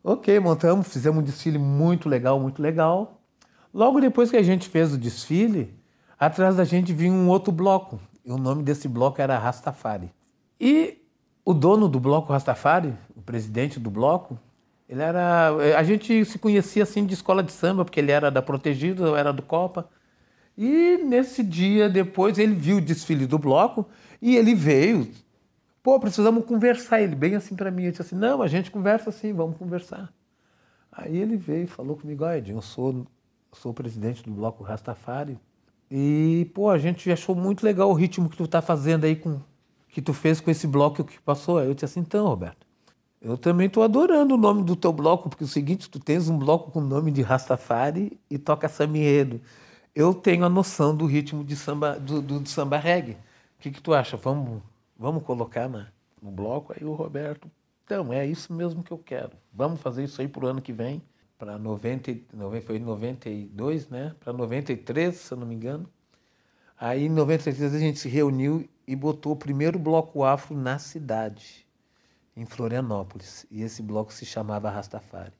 [0.05, 3.21] Ok, montamos, fizemos um desfile muito legal, muito legal.
[3.73, 5.75] Logo depois que a gente fez o desfile,
[6.19, 8.01] atrás da gente vinha um outro bloco.
[8.25, 10.11] E o nome desse bloco era Rastafari.
[10.61, 10.99] E
[11.45, 14.39] o dono do bloco Rastafari, o presidente do bloco,
[14.89, 15.51] ele era.
[15.79, 19.17] A gente se conhecia assim de escola de samba, porque ele era da Protegido, eu
[19.17, 19.89] era do Copa.
[20.59, 23.87] E nesse dia depois ele viu o desfile do bloco
[24.21, 25.09] e ele veio
[25.83, 27.01] Pô, precisamos conversar.
[27.01, 30.13] Ele bem assim para mim, ele disse assim, não, a gente conversa assim, vamos conversar.
[30.91, 33.07] Aí ele veio e falou comigo, ah, Edinho, eu sou,
[33.53, 35.39] sou presidente do Bloco Rastafari.
[35.91, 39.41] E, pô, a gente achou muito legal o ritmo que tu tá fazendo aí com
[39.89, 41.59] que tu fez com esse bloco que passou.
[41.59, 42.67] Aí eu disse assim, então, Roberto,
[43.21, 46.29] eu também estou adorando o nome do teu bloco, porque é o seguinte, tu tens
[46.29, 48.99] um bloco com o nome de Rastafari e toca samba
[49.95, 53.13] Eu tenho a noção do ritmo de samba, do, do, do samba reggae.
[53.13, 53.17] O
[53.61, 54.17] que, que tu acha?
[54.17, 54.63] Vamos
[55.03, 55.89] Vamos colocar na,
[56.23, 56.73] no bloco.
[56.73, 57.51] Aí o Roberto,
[57.85, 59.33] então, é isso mesmo que eu quero.
[59.53, 61.03] Vamos fazer isso aí para o ano que vem,
[61.37, 62.13] para 90,
[62.65, 64.15] foi 92, né?
[64.21, 65.89] Para 93, se eu não me engano.
[66.79, 71.67] Aí em 93 a gente se reuniu e botou o primeiro bloco afro na cidade,
[72.37, 73.45] em Florianópolis.
[73.51, 75.35] E esse bloco se chamava Rastafari.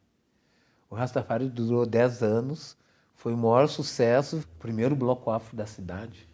[0.91, 2.77] O Rastafari durou 10 anos,
[3.15, 6.29] foi o maior sucesso, primeiro bloco afro da cidade.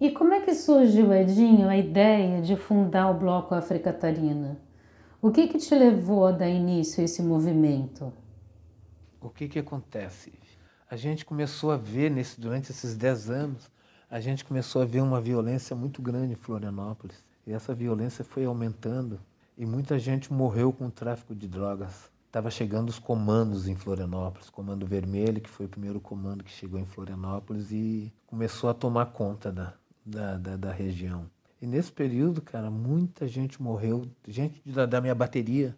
[0.00, 4.58] E como é que surgiu, Edinho, a ideia de fundar o Bloco Africatarina?
[5.20, 8.10] O que, que te levou a dar início a esse movimento?
[9.20, 10.32] O que, que acontece?
[10.90, 13.70] A gente começou a ver, nesse, durante esses dez anos,
[14.10, 17.22] a gente começou a ver uma violência muito grande em Florianópolis.
[17.46, 19.20] E essa violência foi aumentando
[19.54, 22.10] e muita gente morreu com o tráfico de drogas.
[22.26, 26.80] Estava chegando os comandos em Florianópolis, Comando Vermelho, que foi o primeiro comando que chegou
[26.80, 29.74] em Florianópolis e começou a tomar conta da,
[30.10, 31.30] da, da, da região.
[31.62, 35.76] E nesse período, cara, muita gente morreu, gente da, da minha bateria,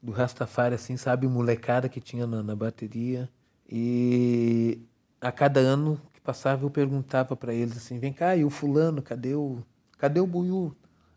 [0.00, 3.28] do Rastafari, assim, sabe, molecada que tinha na, na bateria.
[3.68, 4.78] E
[5.20, 9.00] a cada ano que passava eu perguntava para eles assim, vem cá, e o fulano,
[9.00, 9.58] cadê o,
[9.98, 10.76] cadê o Buiu?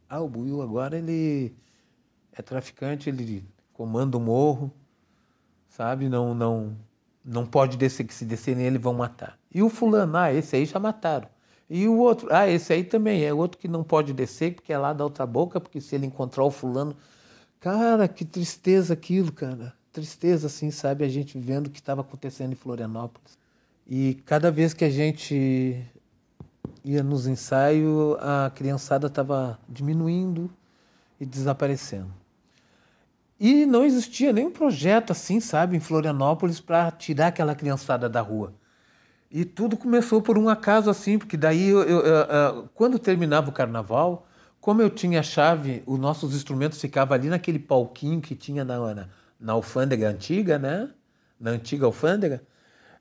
[0.10, 1.54] Ah, o Buiu agora ele
[2.32, 3.44] é traficante, ele
[3.74, 4.72] comanda o morro,
[5.68, 6.08] sabe?
[6.08, 6.78] Não, não,
[7.26, 9.38] não pode descer, que se descer nele vão matar.
[9.54, 11.28] E o fulano, ah, esse aí já mataram.
[11.70, 14.78] E o outro, ah, esse aí também é outro que não pode descer, porque é
[14.78, 16.96] lá da outra boca, porque se ele encontrar o fulano.
[17.60, 19.74] Cara, que tristeza aquilo, cara.
[19.92, 21.04] Tristeza, assim, sabe?
[21.04, 23.38] A gente vendo o que estava acontecendo em Florianópolis.
[23.86, 25.84] E cada vez que a gente
[26.84, 30.50] ia nos ensaios, a criançada estava diminuindo
[31.20, 32.14] e desaparecendo.
[33.40, 38.54] E não existia nenhum projeto assim, sabe, em Florianópolis para tirar aquela criançada da rua.
[39.30, 43.54] E tudo começou por um acaso assim, porque daí, eu, eu, eu, quando terminava o
[43.54, 44.26] carnaval,
[44.62, 49.08] como eu tinha chave, os nossos instrumentos ficavam ali naquele palquinho que tinha na, na,
[49.40, 50.90] na alfândega antiga, né?
[51.40, 52.42] Na antiga alfândega.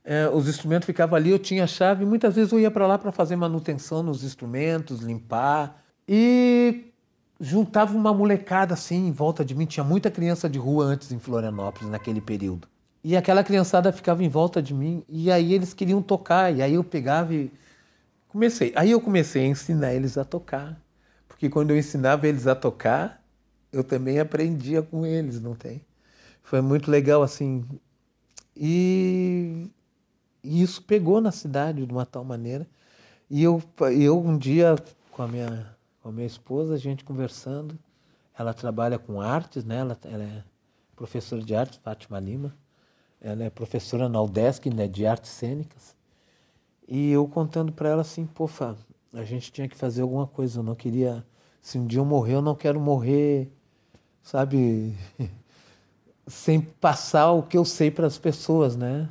[0.05, 3.11] É, os instrumentos ficavam ali, eu tinha chave, muitas vezes eu ia para lá para
[3.11, 5.83] fazer manutenção nos instrumentos, limpar.
[6.09, 6.93] E
[7.41, 9.67] juntava uma molecada assim em volta de mim.
[9.67, 12.69] Tinha muita criança de rua antes em Florianópolis, naquele período.
[13.09, 16.75] E aquela criançada ficava em volta de mim e aí eles queriam tocar e aí
[16.75, 17.53] eu pegava e
[18.27, 18.73] comecei.
[18.75, 20.77] Aí eu comecei a ensinar eles a tocar,
[21.29, 23.23] porque quando eu ensinava eles a tocar,
[23.73, 25.83] eu também aprendia com eles, não tem?
[26.43, 27.65] Foi muito legal assim.
[28.57, 29.71] E,
[30.43, 32.67] e isso pegou na cidade de uma tal maneira.
[33.31, 33.63] E eu,
[33.97, 34.75] eu um dia
[35.13, 37.79] com a minha, com a minha esposa, a gente conversando,
[38.37, 39.77] ela trabalha com artes, né?
[39.77, 40.43] Ela, ela é
[40.97, 42.66] professora de artes, Fátima Lima.
[43.21, 45.97] Ela é professora na UDESC, né, de artes cênicas.
[46.87, 48.77] E eu contando para ela assim, pô, Fá,
[49.13, 50.61] a gente tinha que fazer alguma coisa.
[50.61, 51.25] Eu não queria.
[51.61, 53.51] Se um dia eu morrer, eu não quero morrer,
[54.23, 54.95] sabe,
[56.27, 59.09] sem passar o que eu sei para as pessoas, né?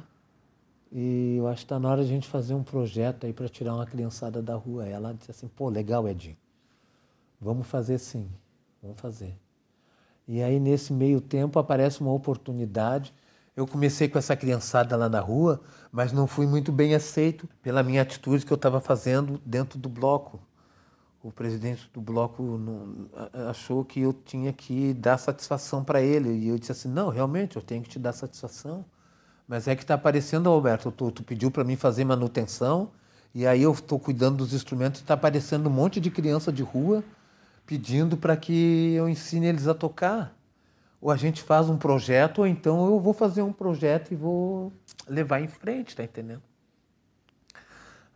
[0.91, 3.49] E eu acho que está na hora de a gente fazer um projeto aí para
[3.49, 4.87] tirar uma criançada da rua.
[4.87, 6.37] Ela disse assim: pô, legal, Edinho.
[7.39, 8.29] Vamos fazer sim,
[8.81, 9.37] vamos fazer.
[10.27, 13.13] E aí, nesse meio tempo, aparece uma oportunidade.
[13.55, 17.81] Eu comecei com essa criançada lá na rua, mas não fui muito bem aceito pela
[17.81, 20.41] minha atitude que eu estava fazendo dentro do bloco.
[21.23, 23.09] O presidente do bloco não,
[23.49, 26.29] achou que eu tinha que dar satisfação para ele.
[26.29, 28.83] E eu disse assim: não, realmente, eu tenho que te dar satisfação.
[29.47, 32.91] Mas é que está aparecendo, Alberto, tu, tu pediu para mim fazer manutenção,
[33.33, 37.03] e aí eu estou cuidando dos instrumentos, está aparecendo um monte de criança de rua
[37.65, 40.35] pedindo para que eu ensine eles a tocar
[41.01, 44.73] ou a gente faz um projeto, ou então eu vou fazer um projeto e vou
[45.07, 46.41] levar em frente, tá entendendo?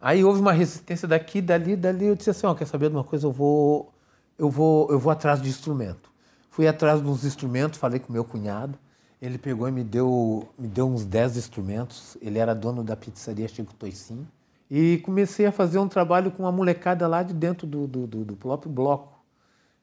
[0.02, 2.06] Aí houve uma resistência daqui, dali, dali.
[2.06, 3.28] Eu disse assim, ó, quer saber de uma coisa?
[3.28, 3.94] Eu vou,
[4.38, 6.10] eu vou, eu vou atrás de instrumento.
[6.50, 8.78] Fui atrás dos instrumentos, falei com meu cunhado.
[9.22, 12.18] Ele pegou e me deu, me deu uns 10 instrumentos.
[12.22, 14.26] Ele era dono da pizzaria Chico Toicin.
[14.72, 18.24] E comecei a fazer um trabalho com uma molecada lá de dentro do, do, do,
[18.24, 19.19] do próprio bloco.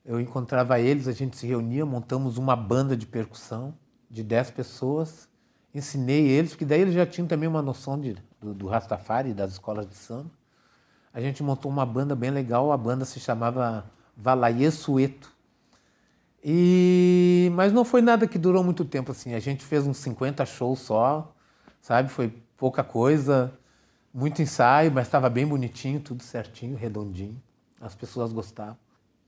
[0.06, 3.74] Eu encontrava eles, a gente se reunia, montamos uma banda de percussão
[4.08, 5.28] de 10 pessoas,
[5.74, 9.52] ensinei eles, porque daí eles já tinham também uma noção de, do, do Rastafari, das
[9.52, 10.30] escolas de samba.
[11.12, 13.84] A gente montou uma banda bem legal, a banda se chamava
[14.16, 15.34] Valaie Sueto.
[16.44, 17.50] E...
[17.54, 19.34] Mas não foi nada que durou muito tempo assim.
[19.34, 21.34] A gente fez uns 50 shows só,
[21.80, 22.10] sabe?
[22.10, 23.52] Foi pouca coisa,
[24.14, 27.42] muito ensaio, mas estava bem bonitinho, tudo certinho, redondinho.
[27.80, 28.85] As pessoas gostavam.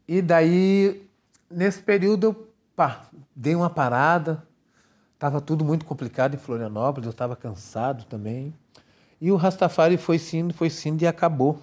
[0.08, 1.06] E daí,
[1.50, 3.02] nesse período, eu pá,
[3.36, 4.42] dei uma parada.
[5.12, 8.54] Estava tudo muito complicado em Florianópolis, eu estava cansado também.
[9.20, 11.60] E o Rastafari foi sim, foi sim e acabou.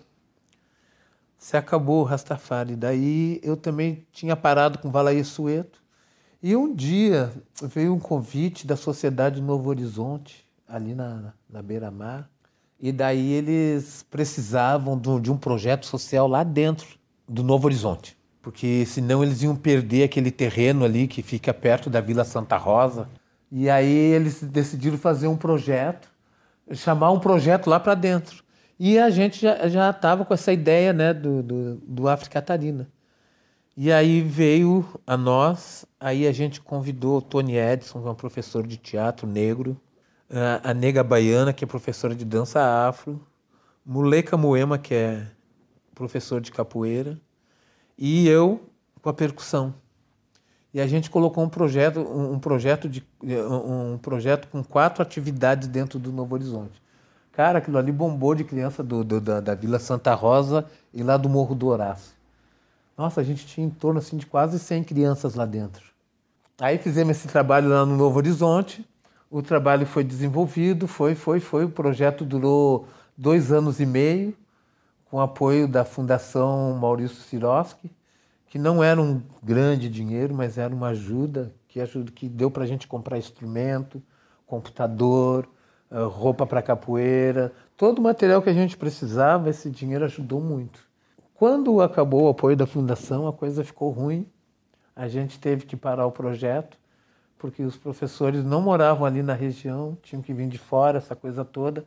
[1.40, 2.76] Se acabou o Rastafari.
[2.76, 5.82] Daí eu também tinha parado com Valaí Sueto.
[6.44, 12.30] E um dia veio um convite da Sociedade Novo Horizonte, ali na, na beira-mar.
[12.80, 19.24] E daí eles precisavam de um projeto social lá dentro do Novo Horizonte porque senão
[19.24, 23.10] eles iam perder aquele terreno ali que fica perto da Vila Santa Rosa.
[23.52, 26.08] E aí eles decidiram fazer um projeto,
[26.72, 28.44] chamar um projeto lá para dentro.
[28.80, 32.88] E a gente já estava com essa ideia né, do, do, do África Catarina.
[33.76, 38.16] E aí veio a nós, aí a gente convidou o Tony Edson, que é um
[38.16, 39.76] professor de teatro negro,
[40.64, 43.20] a Nega Baiana, que é professora de dança afro,
[43.84, 45.26] Muleca Moema, que é
[45.96, 47.20] professor de capoeira,
[47.98, 48.62] e eu
[49.02, 49.74] com a percussão.
[50.74, 55.98] E a gente colocou um projeto, um projeto, de, um projeto com quatro atividades dentro
[55.98, 56.82] do Novo Horizonte.
[57.32, 61.16] Cara, aquilo ali bombou de criança do, do da, da, Vila Santa Rosa e lá
[61.16, 62.14] do Morro do Horácio.
[62.98, 65.84] Nossa, a gente tinha em torno assim, de quase 100 crianças lá dentro.
[66.60, 68.86] Aí fizemos esse trabalho lá no Novo Horizonte.
[69.30, 71.66] O trabalho foi desenvolvido, foi, foi, foi.
[71.66, 74.36] O projeto durou dois anos e meio
[75.16, 77.90] com apoio da Fundação Maurício Siroski,
[78.48, 82.66] que não era um grande dinheiro, mas era uma ajuda que, ajuda, que deu para
[82.66, 84.04] a gente comprar instrumento,
[84.46, 85.48] computador,
[85.90, 90.82] eh, roupa para capoeira, todo o material que a gente precisava, esse dinheiro ajudou muito.
[91.34, 94.28] Quando acabou o apoio da fundação, a coisa ficou ruim.
[94.94, 96.78] A gente teve que parar o projeto,
[97.38, 101.46] porque os professores não moravam ali na região, tinham que vir de fora, essa coisa
[101.46, 101.86] toda.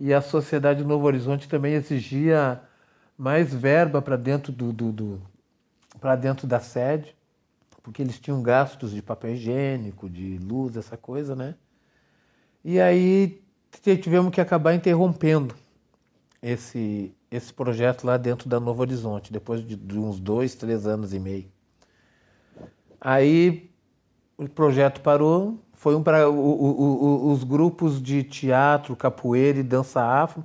[0.00, 2.58] E a Sociedade Novo Horizonte também exigia
[3.20, 5.22] mais verba para dentro do, do, do
[6.00, 7.14] para dentro da sede,
[7.82, 11.54] porque eles tinham gastos de papel higiênico, de luz, essa coisa, né?
[12.64, 13.42] E aí
[14.00, 15.54] tivemos que acabar interrompendo
[16.40, 21.12] esse esse projeto lá dentro da Novo Horizonte, depois de, de uns dois, três anos
[21.12, 21.46] e meio.
[22.98, 23.70] Aí
[24.36, 30.42] o projeto parou, foi um para os grupos de teatro, capoeira e dança afro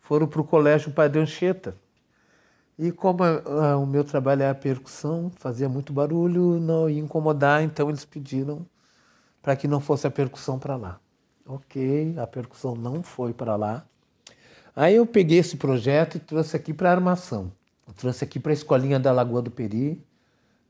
[0.00, 1.74] foram para o Colégio Padre Anchieta.
[2.78, 7.62] E como uh, o meu trabalho é a percussão, fazia muito barulho, não ia incomodar,
[7.62, 8.64] então eles pediram
[9.42, 11.00] para que não fosse a percussão para lá.
[11.44, 13.84] Ok, a percussão não foi para lá.
[14.76, 17.50] Aí eu peguei esse projeto e trouxe aqui para a armação.
[17.86, 20.00] Eu trouxe aqui para a escolinha da Lagoa do Peri,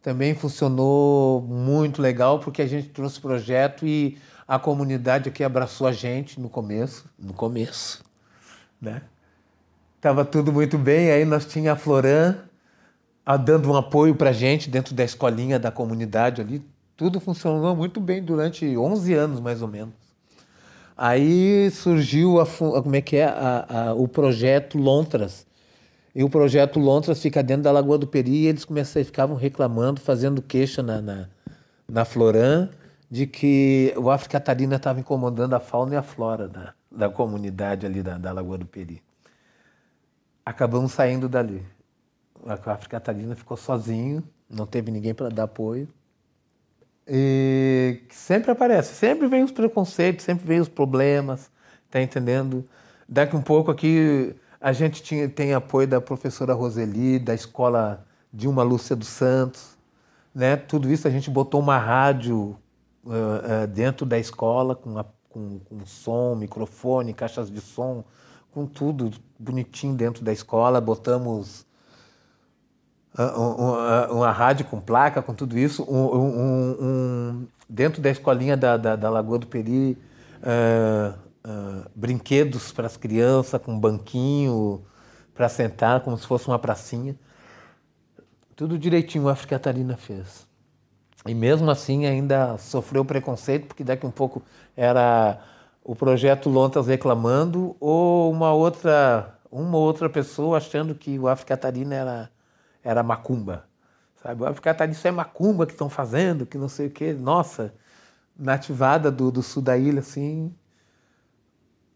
[0.00, 5.92] também funcionou muito legal porque a gente trouxe projeto e a comunidade aqui abraçou a
[5.92, 8.02] gente no começo, no começo,
[8.80, 9.02] né?
[10.00, 12.36] Tava tudo muito bem, aí nós tinha a Floran
[13.44, 16.62] dando um apoio para a gente dentro da escolinha da comunidade ali.
[16.96, 19.94] Tudo funcionou muito bem durante 11 anos, mais ou menos.
[20.96, 25.46] Aí surgiu a, como é que é a, a, o projeto Lontras,
[26.14, 30.00] e o projeto Lontras fica dentro da Lagoa do Peri e eles começaram, ficavam reclamando,
[30.00, 31.28] fazendo queixa na, na,
[31.88, 32.68] na Floran
[33.10, 37.86] de que o África Catarina estava incomodando a fauna e a flora da, da comunidade
[37.86, 39.00] ali da, da Lagoa do Peri.
[40.48, 41.62] Acabamos saindo dali.
[42.46, 43.02] A África
[43.36, 45.86] ficou sozinho, não teve ninguém para dar apoio.
[47.06, 51.50] E sempre aparece, sempre vem os preconceitos, sempre vem os problemas,
[51.90, 52.66] tá entendendo?
[53.06, 58.62] Daqui um pouco aqui a gente tinha, tem apoio da professora Roseli, da escola Dilma
[58.62, 59.76] Lúcia dos Santos.
[60.34, 60.56] Né?
[60.56, 62.56] Tudo isso a gente botou uma rádio
[63.04, 68.02] uh, uh, dentro da escola, com, a, com, com som, microfone, caixas de som,
[68.50, 70.80] com tudo bonitinho dentro da escola.
[70.80, 71.66] Botamos
[73.18, 75.84] uh, uma, uma rádio com placa, com tudo isso.
[75.84, 79.96] Um, um, um, dentro da escolinha da, da, da Lagoa do Peri,
[80.42, 81.28] uh,
[81.94, 84.82] brinquedos para as crianças, com banquinho
[85.34, 87.16] para sentar, como se fosse uma pracinha.
[88.56, 90.48] Tudo direitinho a Catarina fez.
[91.26, 94.42] E mesmo assim ainda sofreu preconceito, porque daqui um pouco
[94.76, 95.38] era
[95.88, 101.94] o projeto Lontas reclamando ou uma outra uma outra pessoa achando que o África Catarina
[101.94, 102.30] era,
[102.84, 103.64] era macumba.
[104.22, 104.42] Sabe?
[104.42, 107.14] O África Catarina isso é macumba que estão fazendo, que não sei o quê.
[107.14, 107.72] Nossa,
[108.38, 110.54] nativada do, do sul da ilha, assim,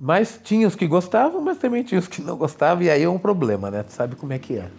[0.00, 3.08] mas tinha os que gostavam, mas também tinha os que não gostavam, e aí é
[3.10, 3.82] um problema, né?
[3.82, 4.70] Tu sabe como é que é.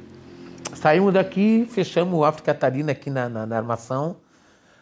[0.74, 4.18] Saímos daqui, fechamos o África Catarina aqui na, na, na, armação.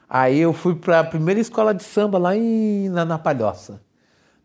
[0.10, 3.91] Aí eu fui para a primeira escola de samba lá em, na, na Palhoça.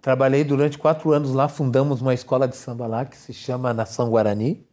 [0.06, 4.08] Trabalhei durante quatro anos lá, fundamos uma escola de samba lá que se chama Nação
[4.08, 4.64] Guarani.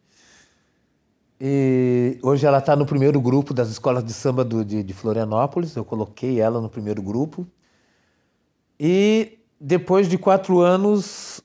[1.42, 5.76] E hoje ela está no primeiro grupo das escolas de samba do, de, de Florianópolis.
[5.76, 7.48] Eu coloquei ela no primeiro grupo.
[8.80, 11.42] E depois de quatro anos,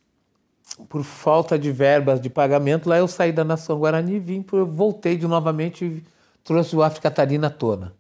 [0.87, 5.17] por falta de verbas de pagamento, lá eu saí da Nação Guarani e vim, voltei
[5.17, 6.05] de novamente e
[6.45, 7.95] trouxe o África Catarina à tona.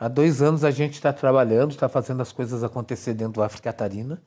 [0.00, 3.70] Há dois anos a gente está trabalhando, está fazendo as coisas acontecer dentro do África
[3.70, 4.22] Catarina.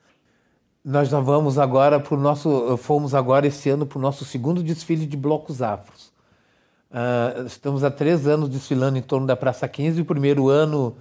[0.83, 5.05] Nós vamos agora para o nosso, fomos agora esse ano para o nosso segundo desfile
[5.05, 6.11] de blocos afros.
[6.89, 10.01] Uh, estamos há três anos desfilando em torno da Praça 15.
[10.01, 10.97] O primeiro ano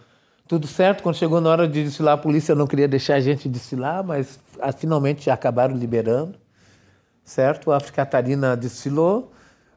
[0.47, 1.03] tudo certo.
[1.03, 4.39] Quando chegou na hora de desfilar, a polícia não queria deixar a gente desfilar, mas
[4.61, 6.39] ah, finalmente acabaram liberando,
[7.25, 7.73] certo?
[7.73, 9.33] A África Catarina desfilou.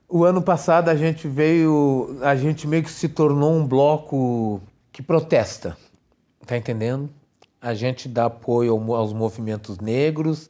[0.10, 5.02] O ano passado a gente veio, a gente meio que se tornou um bloco que
[5.02, 5.78] protesta,
[6.46, 7.10] tá entendendo?
[7.64, 10.50] A gente dá apoio aos movimentos negros,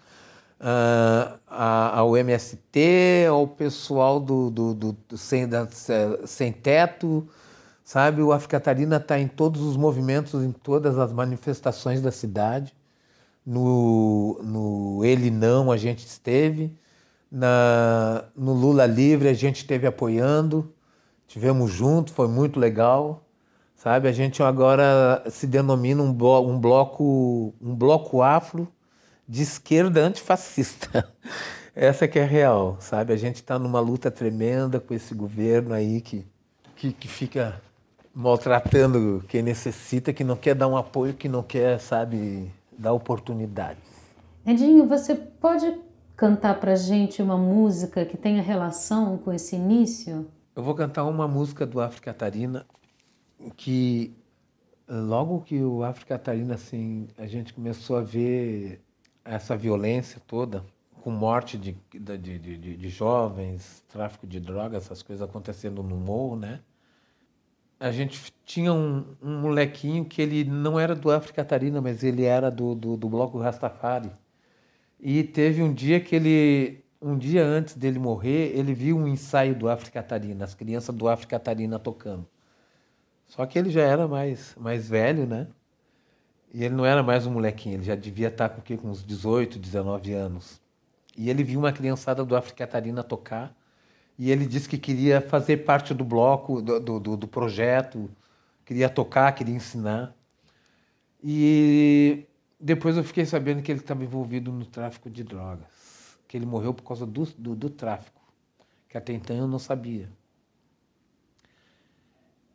[0.60, 5.68] uh, ao MST, ao pessoal do, do, do, do sem, da,
[6.26, 7.28] sem teto,
[7.84, 8.24] sabe?
[8.24, 12.74] O África Catarina está em todos os movimentos, em todas as manifestações da cidade.
[13.46, 16.76] No, no Ele Não a gente esteve,
[17.32, 20.74] na, no Lula Livre a gente esteve apoiando,
[21.28, 23.24] tivemos junto, foi muito legal,
[23.84, 24.08] sabe?
[24.08, 28.66] A gente agora se denomina um, blo um bloco um bloco afro
[29.28, 31.06] de esquerda antifascista.
[31.76, 33.12] Essa que é real, sabe?
[33.12, 36.26] A gente está numa luta tremenda com esse governo aí que,
[36.78, 37.62] que, que fica
[38.16, 43.84] maltratando quem necessita, que não quer dar um apoio, que não quer, sabe, dar oportunidades.
[44.46, 45.78] Edinho, você pode
[46.16, 50.28] cantar pra gente uma música que tenha relação com esse início?
[50.56, 52.66] Eu vou cantar uma música do África Catarina
[53.56, 54.16] que
[54.88, 58.82] logo que o África Catarina assim, a gente começou a ver
[59.26, 60.66] essa violência toda,
[61.02, 66.36] com morte de, de, de, de jovens, tráfico de drogas, essas coisas acontecendo no morro,
[66.36, 66.62] né?
[67.84, 72.24] a gente tinha um, um, molequinho que ele não era do África Catarina, mas ele
[72.24, 74.10] era do, do, do, bloco Rastafari.
[74.98, 79.54] E teve um dia que ele, um dia antes dele morrer, ele viu um ensaio
[79.54, 82.26] do África Catarina, as crianças do África Catarina tocando.
[83.36, 85.48] Só que ele já era mais, mais velho, né?
[86.54, 89.58] E ele não era mais um molequinho, ele já devia estar com, com uns 18,
[89.58, 90.62] 19 anos.
[91.18, 93.52] E ele viu uma criançada do África Catarina tocar
[94.20, 98.08] e ele disse que queria fazer parte do bloco, do, do, do projeto,
[98.64, 100.16] queria tocar, queria ensinar.
[101.24, 102.28] E
[102.60, 106.72] depois eu fiquei sabendo que ele estava envolvido no tráfico de drogas, que ele morreu
[106.72, 108.22] por causa do, do, do tráfico,
[108.88, 110.08] que até então eu não sabia.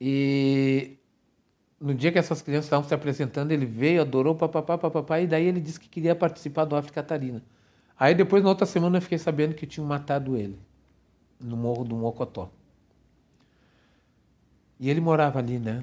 [0.00, 0.98] E
[1.80, 5.46] no dia que essas crianças estavam se apresentando, ele veio, adorou, papapá, papapá, e daí
[5.46, 7.42] ele disse que queria participar do África Catarina.
[7.98, 10.58] Aí depois, na outra semana, eu fiquei sabendo que tinham matado ele,
[11.40, 12.50] no Morro do Mocotó.
[14.78, 15.82] E ele morava ali, né?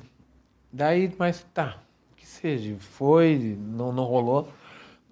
[0.72, 1.78] Daí, mas tá,
[2.16, 4.50] que seja, foi, não, não rolou.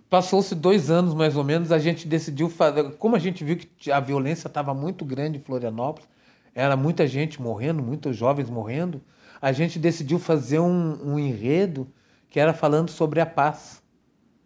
[0.09, 2.91] Passou-se dois anos mais ou menos, a gente decidiu fazer.
[2.97, 6.07] Como a gente viu que a violência estava muito grande em Florianópolis,
[6.55, 9.01] era muita gente morrendo, muitos jovens morrendo,
[9.41, 11.87] a gente decidiu fazer um, um enredo
[12.29, 13.81] que era falando sobre a paz.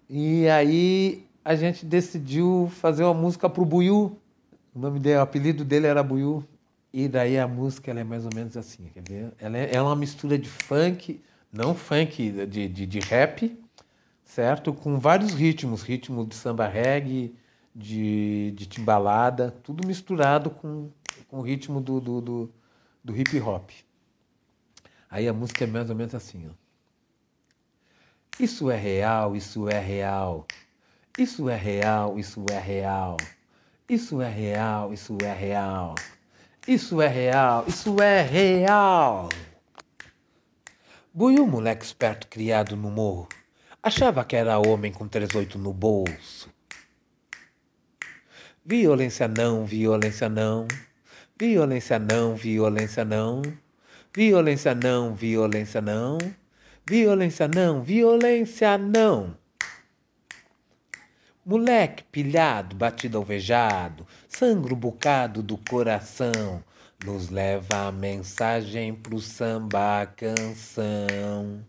[0.09, 4.17] E aí a gente decidiu fazer uma música para o Buiú.
[4.73, 6.43] O nome dele, o apelido dele era Buiú.
[6.91, 9.33] E daí a música ela é mais ou menos assim, quer ver?
[9.39, 13.57] Ela é, é uma mistura de funk, não funk, de, de, de rap,
[14.23, 14.73] certo?
[14.73, 17.35] Com vários ritmos, ritmo de samba reggae,
[17.75, 20.89] de, de timbalada, tudo misturado com,
[21.27, 22.53] com o ritmo do, do, do,
[23.03, 23.69] do hip hop.
[25.09, 26.53] Aí a música é mais ou menos assim, ó.
[28.39, 30.45] Isso é real, isso é real.
[31.17, 33.17] Isso é real, isso é real.
[33.89, 35.95] Isso é real, isso é real.
[36.67, 39.29] Isso é real, isso é real.
[41.13, 43.27] Buiu, moleque esperto criado no morro,
[43.81, 46.53] achava que era homem com três oito no bolso.
[48.63, 50.67] Violência não, violência não.
[51.39, 53.43] Violência não, violência não.
[54.11, 56.17] Violência não, violência não.
[56.83, 59.37] Violência não, violência não.
[61.45, 66.63] Moleque pilhado, batido alvejado, sangue um bocado do coração,
[67.05, 71.63] nos leva a mensagem pro samba canção.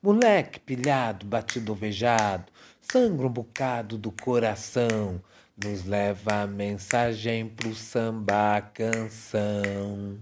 [0.00, 5.20] Moleque pilhado, batido alvejado, sangue um bocado do coração,
[5.62, 10.18] nos leva a mensagem pro samba canção.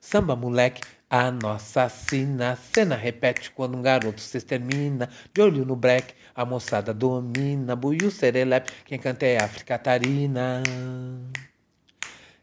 [0.00, 2.56] Samba moleque, a nossa sina.
[2.56, 5.08] Cena repete quando um garoto se extermina.
[5.32, 7.76] De olho no break, a moçada domina.
[7.76, 10.62] Buiu serelepe, quem canta é África Tarina.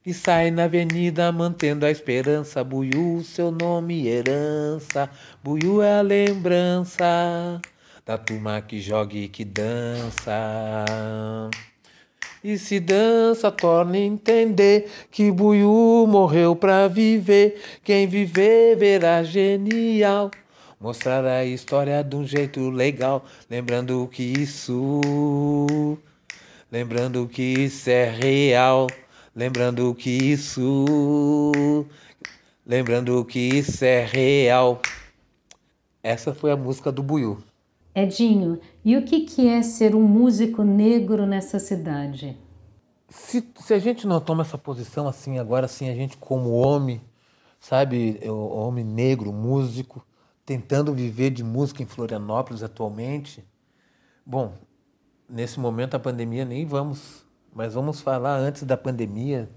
[0.06, 2.64] E sai na avenida mantendo a esperança.
[2.64, 5.10] Buiu, seu nome herança.
[5.44, 7.62] Buiu é a lembrança
[8.06, 10.34] da turma que joga e que dança.
[12.44, 17.62] E se dança, torna entender que Buiú morreu pra viver.
[17.84, 20.32] Quem viver verá genial.
[20.80, 23.24] Mostrar a história de um jeito legal.
[23.48, 25.00] Lembrando que isso.
[26.72, 28.88] Lembrando que isso é real.
[29.36, 30.86] Lembrando que isso.
[32.66, 34.82] Lembrando que isso é real.
[36.02, 37.38] Essa foi a música do Buiú.
[37.94, 42.38] Edinho, e o que, que é ser um músico negro nessa cidade?
[43.10, 47.02] Se, se a gente não toma essa posição assim, agora sim, a gente como homem,
[47.60, 50.06] sabe, homem negro, músico,
[50.46, 53.44] tentando viver de música em Florianópolis atualmente,
[54.26, 54.54] bom,
[55.30, 59.50] nesse momento da pandemia nem vamos, mas vamos falar antes da pandemia.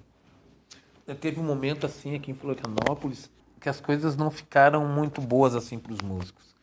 [1.20, 3.30] Teve um momento assim aqui em Florianópolis
[3.61, 6.53] que as coisas não ficaram muito boas assim para os músicos.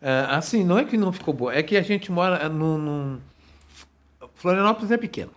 [0.00, 3.20] É, assim, não é que não ficou boa, é que a gente mora no...
[4.34, 5.32] Florianópolis é pequeno,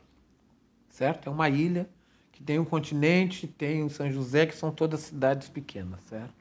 [0.90, 1.28] certo?
[1.28, 1.90] É uma ilha
[2.32, 6.34] que tem um continente, tem o São José, que são todas cidades pequenas, certo?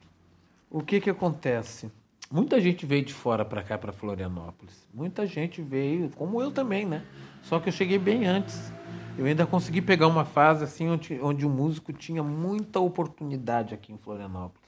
[0.71, 1.91] O que que acontece?
[2.31, 4.87] Muita gente veio de fora para cá, para Florianópolis.
[4.93, 7.03] Muita gente veio, como eu também, né?
[7.43, 8.71] Só que eu cheguei bem antes.
[9.17, 13.91] Eu ainda consegui pegar uma fase assim onde, onde o músico tinha muita oportunidade aqui
[13.91, 14.62] em Florianópolis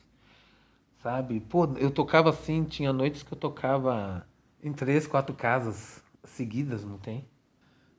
[1.06, 1.40] sabe?
[1.40, 4.26] Pô, eu tocava assim, tinha noites que eu tocava
[4.64, 7.24] em três, quatro casas seguidas, não tem?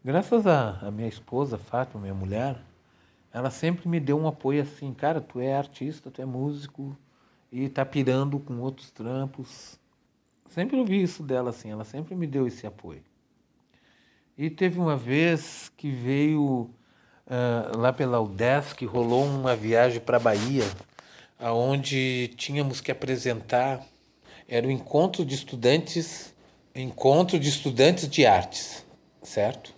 [0.05, 2.61] Graças a, a minha esposa, Fátima, minha mulher,
[3.33, 6.97] ela sempre me deu um apoio assim, cara, tu é artista, tu é músico
[7.53, 9.79] e tá pirando com outros trampos.
[10.49, 13.05] Sempre ouvi isso dela assim, ela sempre me deu esse apoio.
[14.37, 16.69] E teve uma vez que veio
[17.25, 20.65] uh, lá pela UDESC, rolou uma viagem para Bahia
[21.39, 23.85] aonde tínhamos que apresentar
[24.49, 26.33] era o encontro de estudantes,
[26.75, 28.85] encontro de estudantes de artes,
[29.23, 29.75] certo?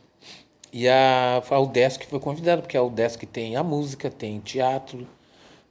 [0.72, 5.06] E a, a UDESC foi convidada, porque a UDESC tem a música, tem teatro,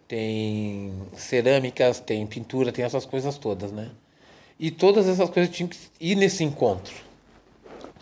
[0.07, 3.91] tem cerâmicas, tem pintura, tem essas coisas todas, né?
[4.59, 6.95] E todas essas coisas tinham que ir nesse encontro,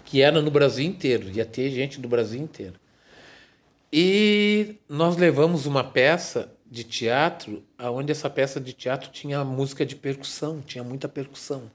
[0.06, 2.80] que era no Brasil inteiro, ia ter gente do Brasil inteiro.
[3.92, 9.96] E nós levamos uma peça de teatro, aonde essa peça de teatro tinha música de
[9.96, 11.72] percussão, tinha muita percussão.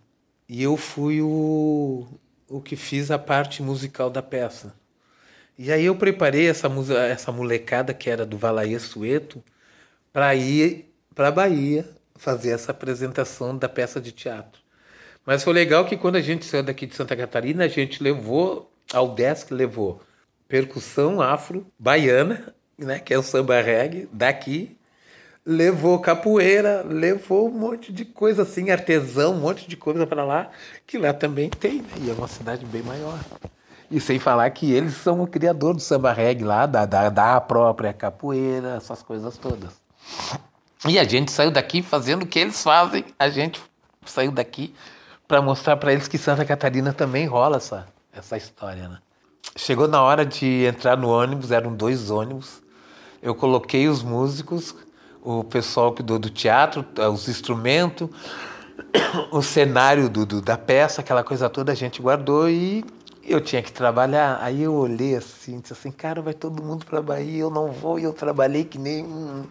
[0.47, 2.07] E eu fui o,
[2.49, 4.75] o que fiz a parte musical da peça.
[5.57, 6.69] E aí eu preparei essa,
[7.09, 9.43] essa molecada que era do Valaia Sueto
[10.13, 14.61] para ir para Bahia fazer essa apresentação da peça de teatro.
[15.25, 18.71] Mas foi legal que quando a gente saiu daqui de Santa Catarina, a gente levou,
[18.93, 20.03] ao desk levou
[20.47, 24.77] percussão afro, baiana, né, que é o samba reggae, daqui,
[25.45, 30.51] levou capoeira, levou um monte de coisa assim, artesão, um monte de coisa para lá,
[30.87, 31.89] que lá também tem, né?
[32.03, 33.19] e é uma cidade bem maior.
[33.91, 37.41] E sem falar que eles são o criador do samba reggae lá, da, da, da
[37.41, 39.81] própria capoeira, essas coisas todas.
[40.87, 43.61] E a gente saiu daqui fazendo o que eles fazem, a gente
[44.07, 44.75] saiu daqui
[45.27, 48.99] para mostrar para eles que Santa Catarina também rola essa, essa história, né?
[49.57, 52.63] Chegou na hora de entrar no ônibus, eram dois ônibus.
[53.21, 54.75] Eu coloquei os músicos,
[55.23, 58.09] o pessoal do, do teatro, os instrumentos,
[59.31, 62.85] o cenário do, do, da peça, aquela coisa toda, a gente guardou e
[63.23, 64.39] eu tinha que trabalhar.
[64.41, 67.99] Aí eu olhei assim, disse assim, cara, vai todo mundo para Bahia, eu não vou.
[67.99, 69.45] E eu trabalhei que nem um,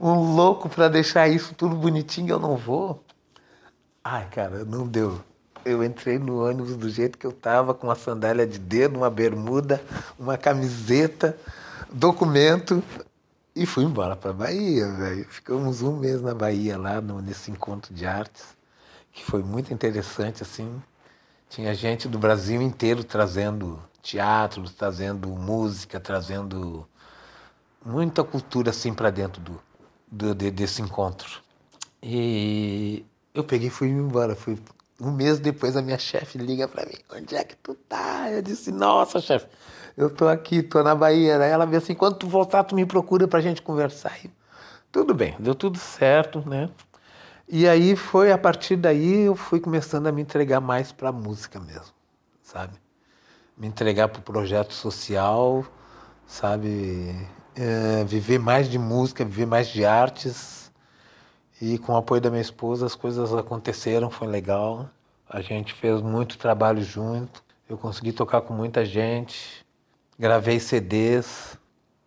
[0.00, 3.04] um louco para deixar isso tudo bonitinho, eu não vou.
[4.02, 5.20] Ai, cara, não deu.
[5.64, 9.08] Eu entrei no ônibus do jeito que eu tava, com uma sandália de dedo, uma
[9.08, 9.82] bermuda,
[10.18, 11.38] uma camiseta,
[11.90, 12.82] documento
[13.54, 15.24] e fui embora para Bahia, velho.
[15.28, 18.56] Ficamos um mês na Bahia lá no, nesse encontro de artes,
[19.12, 20.82] que foi muito interessante assim.
[21.48, 26.86] Tinha gente do Brasil inteiro trazendo teatro, trazendo música, trazendo
[27.84, 29.62] muita cultura assim para dentro do,
[30.10, 31.40] do de, desse encontro.
[32.02, 34.34] E eu peguei e fui embora.
[34.34, 34.58] Fui
[35.00, 38.30] um mês depois a minha chefe liga para mim: Onde é que tu tá?
[38.32, 39.46] Eu disse: Nossa, chefe,
[39.96, 41.38] eu tô aqui, tô na Bahia.
[41.38, 44.16] Aí ela veio assim: Quando tu voltar, tu me procura pra gente conversar.
[44.90, 46.70] Tudo bem, deu tudo certo, né?
[47.48, 51.12] E aí foi a partir daí eu fui começando a me entregar mais para a
[51.12, 51.92] música mesmo,
[52.42, 52.72] sabe?
[53.56, 55.64] Me entregar para o projeto social,
[56.26, 57.14] sabe?
[57.54, 60.72] É, viver mais de música, viver mais de artes
[61.60, 64.88] e com o apoio da minha esposa as coisas aconteceram, foi legal.
[65.28, 67.42] A gente fez muito trabalho junto.
[67.68, 69.63] Eu consegui tocar com muita gente.
[70.18, 71.58] Gravei CDs.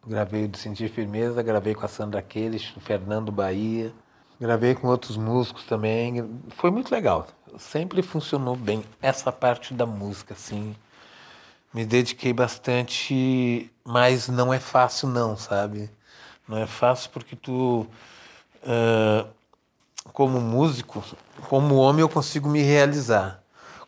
[0.05, 3.91] Gravei o de Sentir Firmeza, gravei com a Sandra Keles, o Fernando Bahia.
[4.39, 6.39] Gravei com outros músicos também.
[6.51, 7.27] Foi muito legal.
[7.57, 10.73] Sempre funcionou bem essa parte da música, assim.
[11.73, 15.89] Me dediquei bastante, mas não é fácil não, sabe?
[16.47, 17.85] Não é fácil porque tu
[18.63, 19.27] uh,
[20.13, 21.03] como músico,
[21.49, 23.43] como homem, eu consigo me realizar.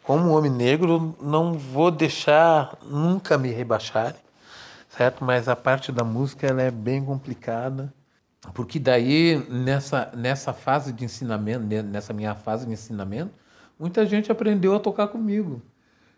[0.10, 4.16] Como homem negro, não vou deixar nunca me rebaixar,
[4.90, 5.24] certo?
[5.24, 7.94] Mas a parte da música ela é bem complicada,
[8.56, 13.32] porque daí nessa nessa fase de ensinamento, nessa minha fase de ensinamento,
[13.78, 15.62] muita gente aprendeu a tocar comigo.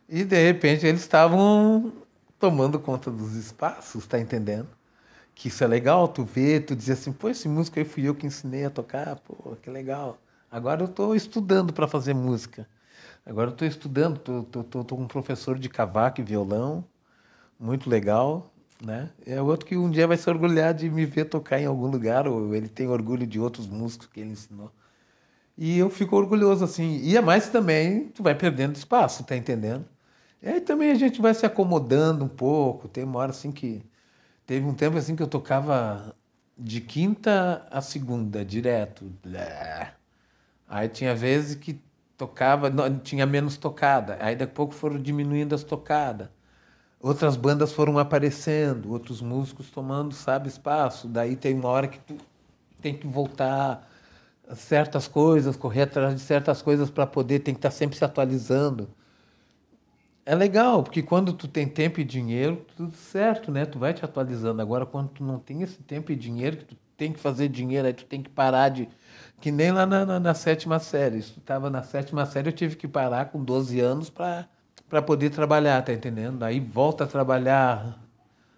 [0.07, 1.91] E de repente eles estavam
[2.39, 4.69] tomando conta dos espaços, tá entendendo?
[5.35, 8.15] que isso é legal, tu vê, tu dizer assim, pô, esse músico aí fui eu
[8.15, 10.17] que ensinei a tocar, pô, que legal.
[10.49, 12.65] Agora eu estou estudando para fazer música.
[13.26, 16.84] Agora eu estou estudando, tô, com um professor de cavaco e violão,
[17.59, 18.51] muito legal,
[18.84, 19.09] né?
[19.26, 22.28] É outro que um dia vai se orgulhar de me ver tocar em algum lugar,
[22.28, 24.72] ou ele tem orgulho de outros músicos que ele ensinou.
[25.57, 26.99] E eu fico orgulhoso, assim.
[27.03, 29.86] E é mais também, tu vai perdendo espaço, tá entendendo?
[30.41, 33.84] E aí também a gente vai se acomodando um pouco, tem uma hora assim que
[34.51, 36.13] Teve um tempo assim que eu tocava
[36.57, 39.09] de quinta a segunda, direto.
[40.67, 41.80] Aí tinha vezes que
[42.22, 44.17] tocava, não, tinha menos tocada.
[44.22, 46.30] Aí daqui a pouco foram diminuindo as tocadas.
[46.99, 51.07] Outras bandas foram aparecendo, outros músicos tomando, sabe, espaço.
[51.07, 52.15] Daí tem uma hora que tu
[52.80, 53.88] tem que voltar
[54.47, 57.97] a certas coisas, correr atrás de certas coisas para poder, tem que estar tá sempre
[57.97, 58.88] se atualizando
[60.26, 63.65] é legal, porque quando tu tem tempo e dinheiro, tudo certo, né?
[63.65, 64.61] Tu vai te atualizando.
[64.61, 67.88] Agora, quando tu não tem esse tempo e dinheiro, que tu tem que fazer dinheiro,
[67.88, 68.88] aí tu tem que parar de.
[69.41, 71.17] Que nem lá na, na, na sétima série.
[71.17, 75.91] Estava na sétima série, eu tive que parar com 12 anos para poder trabalhar, tá
[75.91, 76.43] entendendo?
[76.43, 77.99] Aí volta a trabalhar,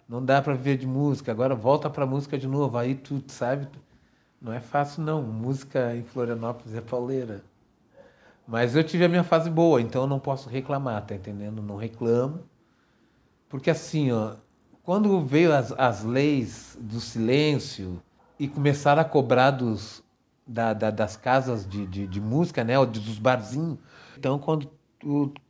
[0.09, 2.77] não dá para viver de música, agora volta para música de novo.
[2.77, 3.69] Aí tu sabe,
[4.41, 5.21] não é fácil não.
[5.21, 7.41] Música em Florianópolis é pauleira.
[8.45, 11.61] Mas eu tive a minha fase boa, então eu não posso reclamar, tá entendendo?
[11.61, 12.41] Não reclamo.
[13.47, 14.33] Porque assim, ó,
[14.83, 18.03] quando veio as, as leis do silêncio
[18.37, 20.02] e começaram a cobrar dos,
[20.45, 23.77] da, da, das casas de, de, de, música, né, dos barzinhos,
[24.17, 24.69] então quando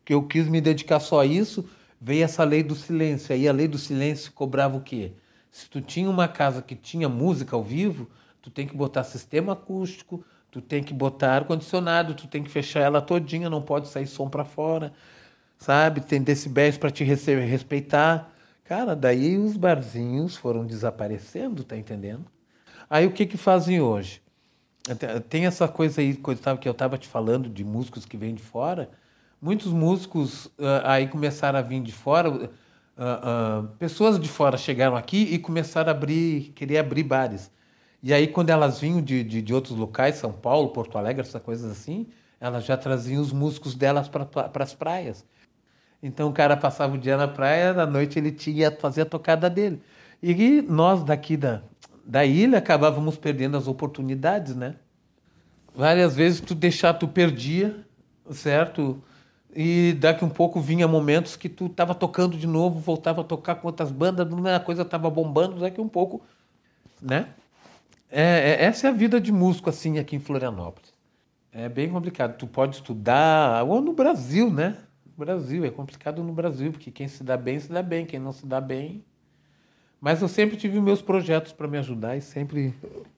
[0.08, 1.68] eu quis me dedicar só a isso,
[2.00, 3.34] veio essa lei do silêncio.
[3.34, 5.14] Aí a lei do silêncio cobrava o quê?
[5.52, 8.10] Se tu tinha uma casa que tinha música ao vivo,
[8.42, 12.82] tu tem que botar sistema acústico, Tu tem que botar ar-condicionado, tu tem que fechar
[12.82, 14.94] ela todinha, não pode sair som para fora,
[15.58, 16.00] sabe?
[16.00, 18.32] Tem decibéis para te respeitar.
[18.64, 22.26] Cara, daí os barzinhos foram desaparecendo, tá entendendo?
[22.88, 24.22] Aí o que que fazem hoje?
[25.30, 28.90] Tem essa coisa aí que eu estava te falando de músicos que vêm de fora.
[29.42, 32.30] Muitos músicos uh, aí começaram a vir de fora.
[32.30, 37.50] Uh, uh, pessoas de fora chegaram aqui e começaram a abrir, querer abrir bares.
[38.02, 41.42] E aí, quando elas vinham de, de, de outros locais, São Paulo, Porto Alegre, essas
[41.42, 42.08] coisas assim,
[42.40, 45.26] elas já traziam os músicos delas para pra, as praias.
[46.02, 49.50] Então o cara passava o dia na praia, na noite ele tinha fazer a tocada
[49.50, 49.82] dele.
[50.22, 51.62] E nós daqui da,
[52.04, 54.76] da ilha acabávamos perdendo as oportunidades, né?
[55.76, 57.76] Várias vezes tu deixar, tu perdia,
[58.32, 59.02] certo?
[59.56, 63.56] E daqui um pouco vinha momentos que tu estava tocando de novo, voltava a tocar
[63.56, 66.22] com outras bandas, a coisa estava bombando, daqui um pouco,
[67.02, 67.30] né?
[68.12, 70.94] É, é, essa é a vida de músico assim aqui em Florianópolis.
[71.52, 72.38] É bem complicado.
[72.38, 74.78] Tu pode estudar, ou no Brasil, né?
[75.16, 78.32] Brasil, é complicado no Brasil, porque quem se dá bem, se dá bem, quem não
[78.32, 79.04] se dá bem.
[80.04, 82.74] Mas eu sempre tive meus projetos para me ajudar e sempre,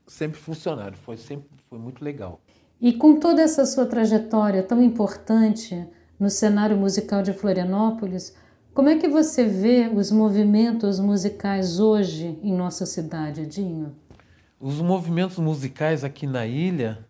[0.06, 0.96] sempre funcionaram.
[0.96, 2.40] Foi sempre foi muito legal.
[2.80, 5.84] E com toda essa sua trajetória tão importante
[6.20, 8.36] no cenário musical de Florianópolis,
[8.72, 13.96] como é que você vê os movimentos musicais hoje em nossa cidade, Edinho?
[14.60, 17.04] Os movimentos musicais aqui na ilha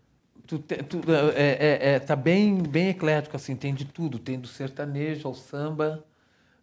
[0.48, 1.02] tu, tu,
[1.36, 5.34] é, é, é, tá bem, bem eclético, assim, tem de tudo, tem do sertanejo ao
[5.34, 6.02] samba.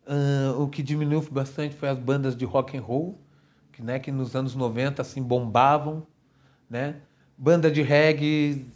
[0.07, 3.19] Uh, o que diminuiu bastante foi as bandas de rock and roll,
[3.73, 6.07] que, né, que nos anos 90 assim bombavam,
[6.69, 6.97] né?
[7.39, 8.67] Banda de reggae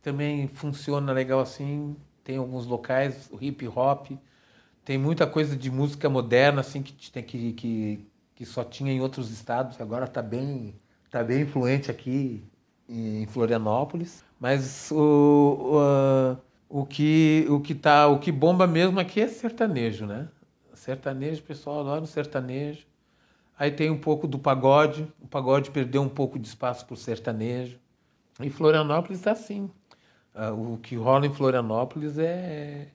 [0.00, 4.12] também funciona legal assim, tem alguns locais, o hip hop,
[4.84, 9.00] tem muita coisa de música moderna assim que tem que, que, que só tinha em
[9.00, 10.74] outros estados, agora está bem
[11.10, 12.44] tá bem influente aqui
[12.88, 14.24] em Florianópolis.
[14.38, 16.36] Mas o,
[16.68, 20.28] o, o, que, o, que tá, o que bomba mesmo aqui é sertanejo, né?
[20.86, 22.86] Sertanejo, o pessoal adora o sertanejo.
[23.58, 25.12] Aí tem um pouco do pagode.
[25.20, 27.76] O pagode perdeu um pouco de espaço para o sertanejo.
[28.40, 29.68] E Florianópolis está assim.
[30.32, 32.86] Ah, o que rola em Florianópolis é,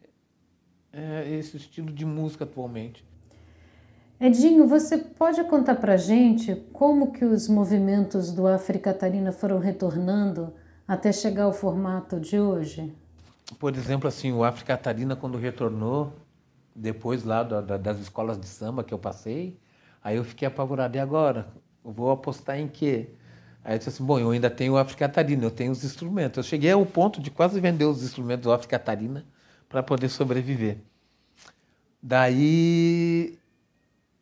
[0.93, 3.03] é esse estilo de música atualmente.
[4.21, 10.53] Edinho, você pode contar para gente como que os movimentos do África Catarina foram retornando
[10.87, 12.95] até chegar ao formato de hoje?
[13.59, 16.13] Por exemplo, assim, o África Catarina, quando retornou,
[16.75, 19.59] depois lá da, da, das escolas de samba que eu passei,
[20.03, 20.95] aí eu fiquei apavorado.
[20.97, 21.47] E agora?
[21.83, 23.09] Eu vou apostar em quê?
[23.63, 26.37] Aí eu disse assim, bom, eu ainda tenho o África Catarina, eu tenho os instrumentos.
[26.37, 29.25] Eu cheguei ao ponto de quase vender os instrumentos do África Catarina
[29.69, 30.79] para poder sobreviver.
[32.01, 33.37] Daí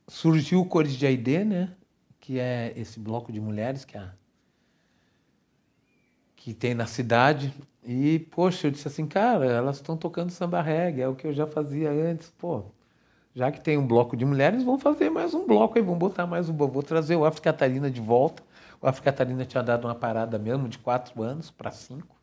[0.07, 1.73] surgiu o Cores de Aide, né?
[2.19, 3.97] Que é esse bloco de mulheres que
[6.35, 7.53] que tem na cidade.
[7.83, 11.33] E, poxa, eu disse assim, cara, elas estão tocando samba reggae, é o que eu
[11.33, 12.29] já fazia antes.
[12.31, 12.65] Pô,
[13.33, 16.27] já que tem um bloco de mulheres, vão fazer mais um bloco aí, vão botar
[16.27, 16.55] mais um.
[16.55, 18.43] Vou trazer o África Catarina de volta.
[18.81, 22.15] O África Catarina tinha dado uma parada mesmo de quatro anos para cinco.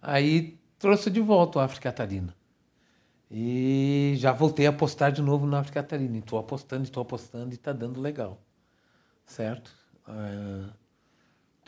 [0.00, 2.34] Aí trouxe de volta o África Catarina.
[3.30, 6.18] E já voltei a apostar de novo no África Catarina.
[6.18, 8.40] Estou apostando, estou apostando e está dando legal.
[9.26, 9.72] Certo?
[10.08, 10.72] Uh,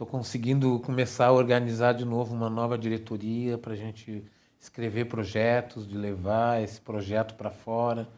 [0.01, 4.25] Estou conseguindo começar a organizar de novo uma nova diretoria para a gente
[4.59, 8.09] escrever projetos, de levar esse projeto para fora.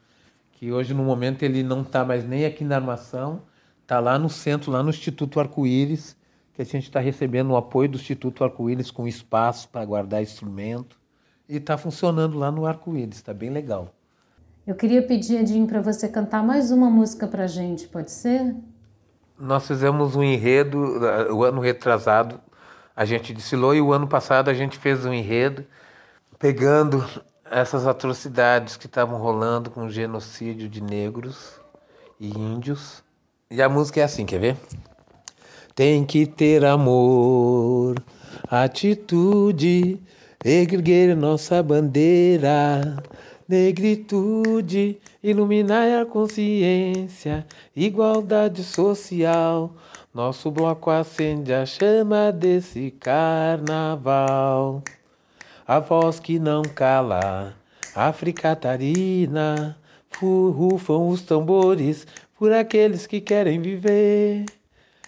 [0.53, 3.43] Que hoje, no momento, ele não está mais nem aqui na armação,
[3.83, 6.17] está lá no centro, lá no Instituto Arco-Íris,
[6.55, 11.01] que a gente está recebendo o apoio do Instituto Arco-Íris com espaço para guardar instrumento.
[11.49, 13.93] E está funcionando lá no Arco-Íris, está bem legal.
[14.65, 18.55] Eu queria pedir, Edinho, para você cantar mais uma música para a gente, pode ser?
[19.43, 20.79] Nós fizemos um enredo,
[21.33, 22.41] o ano retrasado,
[22.95, 25.65] a gente desfilou e o ano passado a gente fez um enredo
[26.39, 27.05] pegando
[27.51, 31.61] essas atrocidades que estavam rolando com o genocídio de negros
[32.21, 33.03] e índios.
[33.51, 34.57] E a música é assim, quer ver?
[35.75, 37.97] Tem que ter amor,
[38.49, 40.01] atitude,
[40.45, 42.97] erguer nossa bandeira,
[43.53, 47.47] negritude, iluminai a consciência,
[47.77, 49.75] igualdade social.
[50.15, 54.83] Nosso bloco acende a chama desse carnaval.
[55.69, 57.55] A voz que não cala,
[57.95, 59.77] África Tarina,
[60.19, 62.07] rufam os tambores
[62.39, 64.47] por aqueles que querem viver.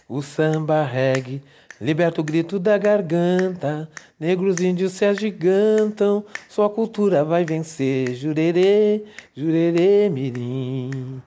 [0.06, 1.40] O samba reggae
[1.84, 3.86] Liberta o grito da garganta,
[4.18, 8.14] negros índios se agigantam, sua cultura vai vencer.
[8.14, 9.02] Jurerê,
[9.36, 11.20] jurerê, mirim,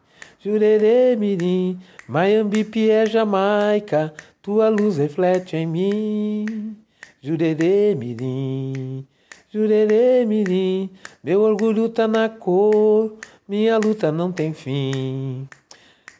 [0.43, 6.76] jurerê, mirim, Maiambipe é Jamaica, tua luz reflete em mim.
[7.22, 9.05] Jurerê, mirim,
[9.53, 10.89] jurerê, mirim,
[11.24, 13.14] meu orgulho tá na cor,
[13.47, 15.47] minha luta não tem fim.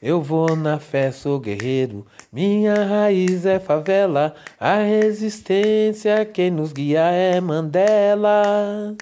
[0.02, 7.10] Eu vou na fé, sou guerreiro, minha raiz é favela, a resistência quem nos guia
[7.10, 8.96] é Mandela.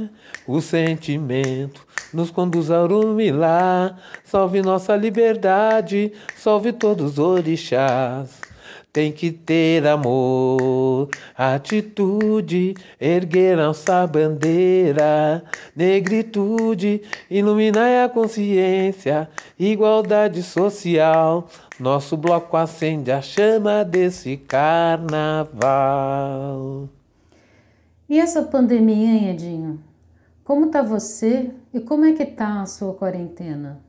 [0.46, 3.98] o sentimento nos conduz ao Urumilá.
[4.22, 8.30] Salve nossa liberdade, salve todos os orixás.
[8.94, 15.42] Tem que ter amor, atitude, erguer nossa bandeira,
[15.74, 19.28] negritude, iluminar a consciência,
[19.58, 21.48] igualdade social.
[21.80, 25.58] Nosso bloco acende a chama desse carnaval.
[28.08, 29.82] E essa pandemia, hein, Edinho?
[30.44, 33.83] Como tá você e como é que tá a sua quarentena?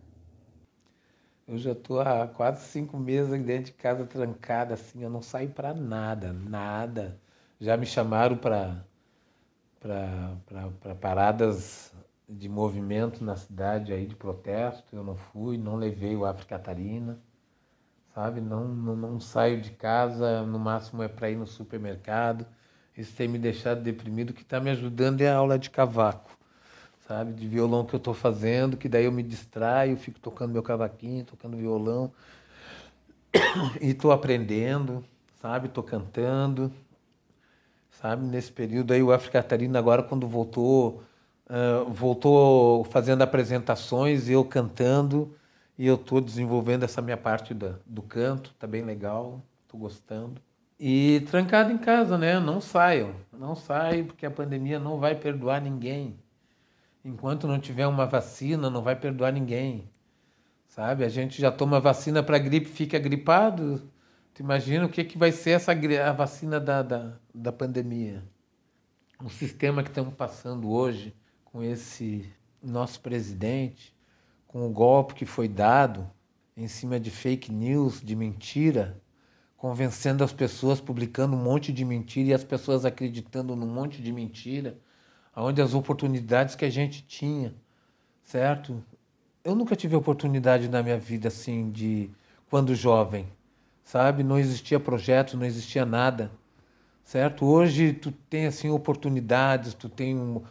[1.47, 5.49] Eu já estou há quase cinco meses dentro de casa trancada, assim, eu não saio
[5.49, 7.19] para nada, nada.
[7.59, 8.83] Já me chamaram para
[9.79, 11.93] para paradas
[12.27, 17.19] de movimento na cidade aí de protesto, eu não fui, não levei o África Catarina,
[18.15, 18.41] sabe?
[18.41, 22.47] Não, não, não saio de casa, no máximo é para ir no supermercado.
[22.97, 26.34] Isso tem me deixado deprimido, o que está me ajudando é a aula de cavaco
[27.07, 27.33] sabe?
[27.33, 31.23] De violão que eu estou fazendo, que daí eu me distraio, fico tocando meu cavaquinho,
[31.23, 32.11] tocando violão
[33.81, 35.03] e estou aprendendo,
[35.41, 35.67] sabe?
[35.67, 36.71] Estou cantando,
[37.91, 38.25] sabe?
[38.25, 41.03] Nesse período aí o África Catarina agora quando voltou,
[41.49, 45.35] uh, voltou fazendo apresentações, eu cantando
[45.77, 50.41] e eu estou desenvolvendo essa minha parte da, do canto, tá bem legal, estou gostando.
[50.77, 52.37] E trancado em casa, né?
[52.37, 56.17] Não saiam, não saio porque a pandemia não vai perdoar ninguém
[57.05, 59.87] enquanto não tiver uma vacina, não vai perdoar ninguém.
[60.67, 61.05] Sabe?
[61.05, 63.89] A gente já toma vacina para gripe, fica gripado.
[64.33, 68.23] Tu imagina o que, que vai ser essa a vacina da, da, da pandemia?
[69.23, 72.27] O sistema que estamos passando hoje com esse
[72.61, 73.95] nosso presidente,
[74.47, 76.09] com o golpe que foi dado
[76.57, 78.99] em cima de fake news, de mentira,
[79.55, 84.11] convencendo as pessoas, publicando um monte de mentira e as pessoas acreditando num monte de
[84.11, 84.77] mentira
[85.35, 87.53] onde as oportunidades que a gente tinha,
[88.23, 88.83] certo?
[89.43, 92.09] Eu nunca tive oportunidade na minha vida assim de
[92.49, 93.27] quando jovem,
[93.83, 94.23] sabe?
[94.23, 96.31] Não existia projeto, não existia nada,
[97.03, 97.45] certo?
[97.45, 100.41] Hoje tu tem assim oportunidades, tu tem um,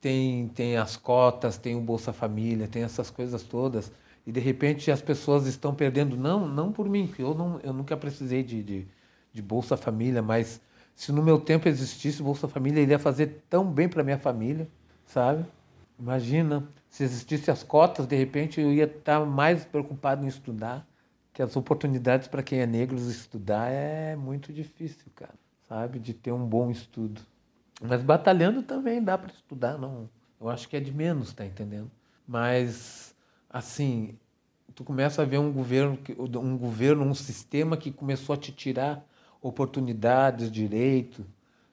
[0.00, 3.92] tem tem as cotas, tem o Bolsa Família, tem essas coisas todas
[4.26, 7.96] e de repente as pessoas estão perdendo não não por mim, eu não eu nunca
[7.96, 8.86] precisei de, de,
[9.32, 10.60] de Bolsa Família, mas
[10.96, 14.66] se no meu tempo existisse Bolsa Família, iria fazer tão bem para minha família,
[15.04, 15.44] sabe?
[15.98, 20.88] Imagina, se existissem as cotas, de repente eu ia estar mais preocupado em estudar,
[21.34, 25.34] que as oportunidades para quem é negro estudar é muito difícil, cara,
[25.68, 25.98] sabe?
[25.98, 27.20] De ter um bom estudo.
[27.82, 30.08] Mas batalhando também dá para estudar, não.
[30.40, 31.90] Eu acho que é de menos, tá entendendo?
[32.26, 33.14] Mas
[33.50, 34.18] assim,
[34.74, 35.98] tu começa a ver um governo,
[36.42, 39.06] um governo, um sistema que começou a te tirar
[39.46, 41.24] oportunidades, direito,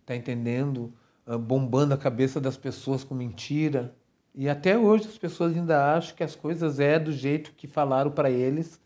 [0.05, 0.93] tá entendendo?
[1.25, 3.95] Ah, bombando a cabeça das pessoas com mentira.
[4.35, 8.11] E até hoje as pessoas ainda acham que as coisas é do jeito que falaram
[8.11, 8.81] para eles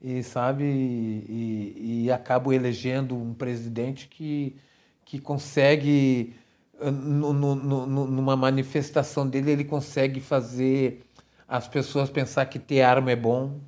[0.00, 4.56] e sabe e, e acabam elegendo um presidente que,
[5.04, 6.34] que consegue
[6.80, 11.02] ah, no, no, no, numa manifestação dele ele consegue fazer
[11.48, 13.60] as pessoas pensar que ter arma é bom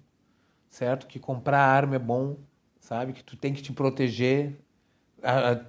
[0.69, 2.37] certo que comprar arma é bom
[2.89, 3.13] sabe?
[3.13, 4.59] Que tu tem que te proteger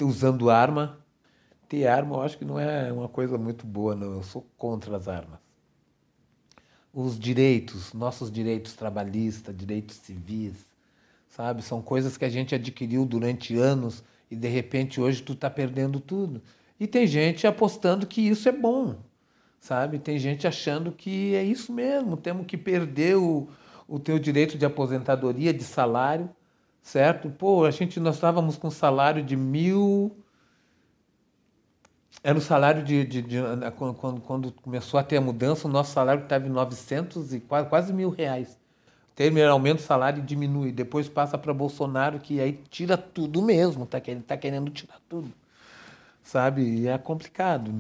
[0.02, 0.98] usando arma.
[1.68, 4.14] Ter arma eu acho que não é uma coisa muito boa, não.
[4.14, 5.38] Eu sou contra as armas.
[6.94, 10.66] Os direitos, nossos direitos trabalhistas, direitos civis,
[11.28, 11.62] sabe?
[11.62, 14.02] São coisas que a gente adquiriu durante anos
[14.32, 16.42] e de repente hoje tu está perdendo tudo.
[16.80, 18.96] E tem gente apostando que isso é bom,
[19.60, 20.00] sabe?
[20.00, 23.50] Tem gente achando que é isso mesmo, temos que perder o,
[23.88, 26.30] o teu direito de aposentadoria, de salário,
[26.90, 27.30] certo?
[27.30, 30.18] Pô, a gente, nós estávamos com salário de mil.
[32.24, 33.06] Era o salário de.
[33.06, 33.38] de, de
[33.78, 37.70] quando, quando começou a ter a mudança, o nosso salário estava em 900 e quase,
[37.70, 38.58] quase mil reais.
[39.16, 40.72] Termina, aumenta o salário e diminui.
[40.72, 44.02] Depois passa para Bolsonaro, que aí tira tudo mesmo, tá?
[44.08, 45.32] Ele está querendo tirar tudo.
[46.24, 46.64] Sabe?
[46.64, 47.72] E é complicado.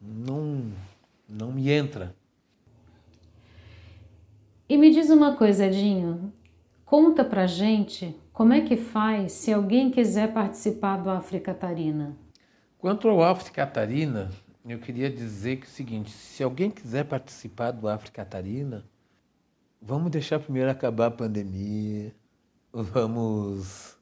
[0.00, 0.72] Não,
[1.28, 2.14] não me entra.
[4.68, 6.32] E me diz uma coisa, Edinho.
[6.84, 12.14] Conta pra gente como é que faz se alguém quiser participar do África Catarina?
[12.76, 14.30] Quanto ao África Catarina,
[14.68, 18.84] eu queria dizer que é o seguinte: se alguém quiser participar do África Catarina,
[19.80, 22.14] vamos deixar primeiro acabar a pandemia,
[22.74, 23.96] vamos,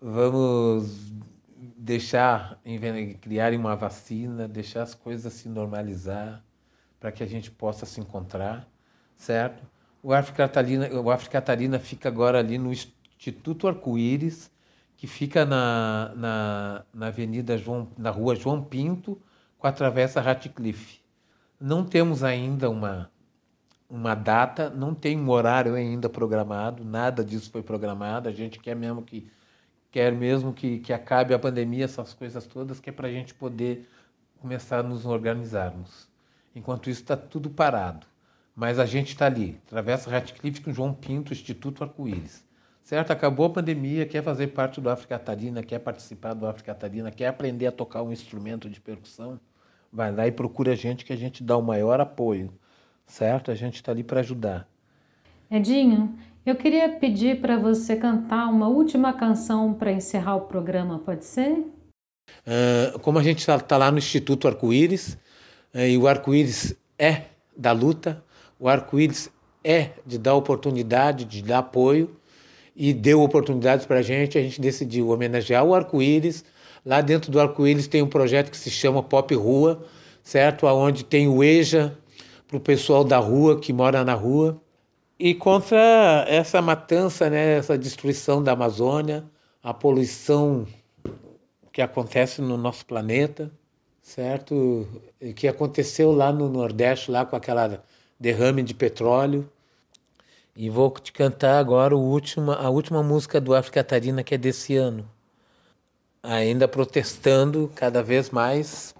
[0.00, 1.12] vamos
[1.76, 2.60] deixar
[3.20, 6.44] criar uma vacina, deixar as coisas se normalizar
[7.00, 8.68] para que a gente possa se encontrar,
[9.16, 9.66] certo?
[10.00, 12.72] O África Catarina, o África Catarina fica agora ali no
[13.18, 14.50] Instituto Arco-Íris,
[14.96, 19.20] que fica na, na, na Avenida João, na Rua João Pinto,
[19.58, 21.00] com a Travessa Ratcliffe.
[21.60, 23.10] Não temos ainda uma
[23.90, 28.28] uma data, não tem um horário ainda programado, nada disso foi programado.
[28.28, 29.30] A gente quer mesmo que
[29.90, 33.32] quer mesmo que, que acabe a pandemia, essas coisas todas, que é para a gente
[33.34, 33.88] poder
[34.38, 36.06] começar a nos organizarmos.
[36.54, 38.06] Enquanto isso está tudo parado.
[38.54, 42.44] Mas a gente está ali, Travessa Ratcliffe com João Pinto, Instituto Arco-Íris.
[42.88, 43.10] Certo?
[43.10, 47.26] Acabou a pandemia, quer fazer parte do África Catarina, quer participar do África Catarina, quer
[47.26, 49.38] aprender a tocar um instrumento de percussão,
[49.92, 52.50] vai lá e procura a gente que a gente dá o maior apoio
[53.08, 53.50] certo?
[53.50, 54.68] A gente está ali para ajudar.
[55.50, 56.14] Edinho,
[56.44, 61.52] eu queria pedir para você cantar uma última canção para encerrar o programa, pode ser?
[61.52, 65.14] Uh, como a gente está tá lá no Instituto Arco-Íris,
[65.74, 67.22] uh, e o Arco-Íris é
[67.56, 68.22] da luta,
[68.60, 69.32] o Arco-Íris
[69.64, 72.17] é de dar oportunidade, de dar apoio,
[72.80, 76.44] e deu oportunidades para a gente, a gente decidiu homenagear o Arco-Íris.
[76.86, 79.84] Lá dentro do Arco-Íris tem um projeto que se chama Pop Rua,
[80.22, 80.64] certo?
[80.66, 81.98] Onde tem o EJA,
[82.46, 84.62] para o pessoal da rua, que mora na rua,
[85.18, 89.24] e contra essa matança, né, essa destruição da Amazônia,
[89.60, 90.64] a poluição
[91.72, 93.50] que acontece no nosso planeta,
[94.00, 94.86] certo?
[95.34, 97.82] Que aconteceu lá no Nordeste, lá com aquela
[98.18, 99.50] derrame de petróleo.
[100.60, 102.20] E vou te cantar agora o
[102.58, 105.08] a última música do África Catarina, que é desse ano.
[106.20, 108.92] Ainda protestando cada vez mais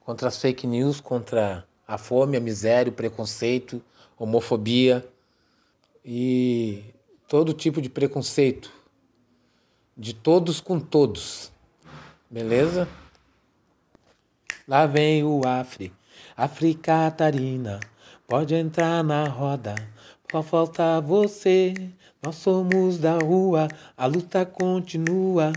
[0.00, 3.82] contra as fake news, contra a fome, a miséria, o preconceito,
[4.18, 5.06] homofobia
[6.02, 6.82] e
[7.28, 8.72] todo tipo de preconceito,
[9.94, 11.52] de todos com todos,
[12.30, 12.88] beleza?
[14.66, 15.92] Lá vem o Afri,
[16.34, 17.78] África Catarina,
[18.26, 19.74] pode entrar na roda,
[20.30, 21.74] só falta você.
[22.22, 25.52] Nós somos da rua, a luta continua.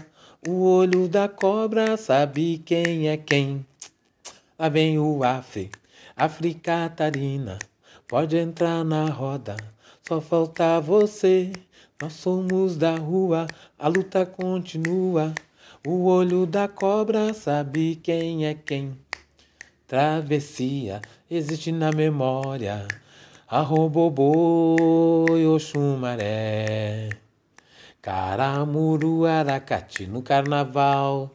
[0.48, 3.66] O olho da cobra sabe quem é quem.
[4.58, 5.70] Lá vem o Afri,
[6.16, 7.58] África Catarina,
[8.08, 9.58] pode entrar na roda,
[10.08, 11.52] só falta você.
[12.02, 13.48] Nós somos da rua,
[13.78, 15.34] a luta continua.
[15.86, 18.98] O olho da cobra sabe quem é quem.
[19.88, 22.88] Travessia existe na memória.
[23.52, 27.10] Arrobobô e Oxumaré.
[28.02, 31.30] Caramuru, Aracati no carnaval.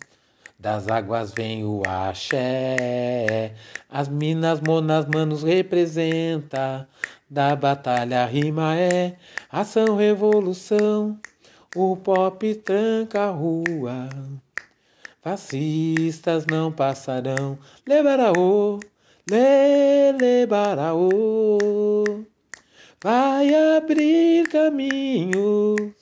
[0.59, 3.53] Das águas vem o axé,
[3.91, 6.89] as minas, monas, manos representa.
[7.29, 9.17] Da batalha rima é
[9.53, 11.21] ação, revolução.
[11.77, 14.09] O pop tranca a rua.
[15.21, 17.59] Fascistas não passarão.
[17.87, 18.81] Lebaraô,
[19.29, 22.05] le, lebaraô.
[23.03, 25.93] Vai abrir caminhos.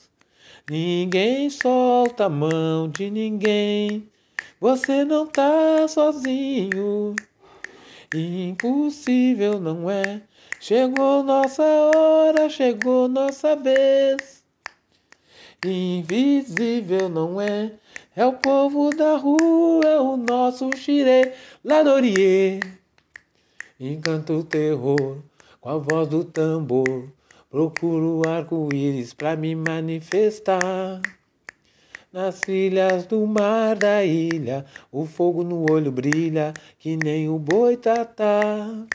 [0.70, 4.08] Ninguém solta a mão de ninguém.
[4.60, 7.14] Você não tá sozinho.
[8.14, 10.22] Impossível não é.
[10.60, 14.44] Chegou nossa hora, chegou nossa vez.
[15.64, 17.72] Invisível não é.
[18.16, 21.32] É o povo da rua, é o nosso xirê,
[21.64, 22.83] Ladorie.
[23.78, 25.18] Encanta o terror
[25.60, 27.08] com a voz do tambor.
[27.50, 31.02] Procuro arco-íris pra me manifestar.
[32.12, 38.86] Nas trilhas do mar da ilha, o fogo no olho brilha, que nem o boitatá.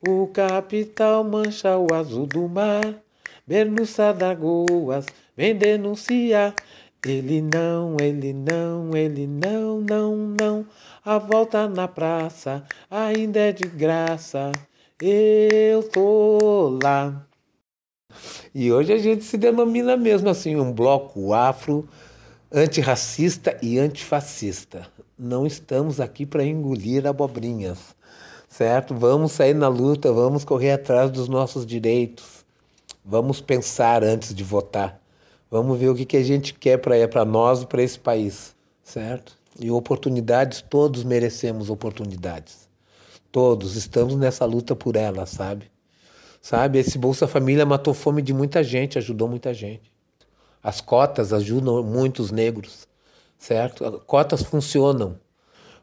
[0.00, 3.00] O capital mancha o azul do mar,
[3.46, 6.52] Bernuça Dagoas vem denunciar.
[7.04, 10.66] Ele não, ele não, ele não, não, não.
[11.04, 14.50] A volta na praça ainda é de graça.
[15.02, 17.26] Eu tô lá.
[18.54, 21.86] E hoje a gente se denomina mesmo assim um bloco afro
[22.50, 24.86] antirracista e antifascista.
[25.18, 27.94] Não estamos aqui para engolir abobrinhas,
[28.48, 28.94] certo?
[28.94, 32.46] Vamos sair na luta, vamos correr atrás dos nossos direitos.
[33.04, 35.03] Vamos pensar antes de votar.
[35.54, 39.38] Vamos ver o que, que a gente quer para nós e para esse país, certo?
[39.56, 42.68] E oportunidades, todos merecemos oportunidades.
[43.30, 45.70] Todos estamos nessa luta por elas, sabe?
[46.42, 49.94] Sabe, esse Bolsa Família matou fome de muita gente, ajudou muita gente.
[50.60, 52.88] As cotas ajudam muito os negros,
[53.38, 54.02] certo?
[54.08, 55.20] Cotas funcionam.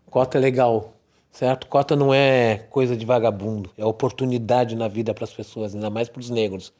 [0.10, 0.96] Cota é legal.
[1.32, 1.68] certo?
[1.68, 6.10] Cota não é coisa de vagabundo, é oportunidade na vida para as pessoas, ainda mais
[6.10, 6.74] para os negros,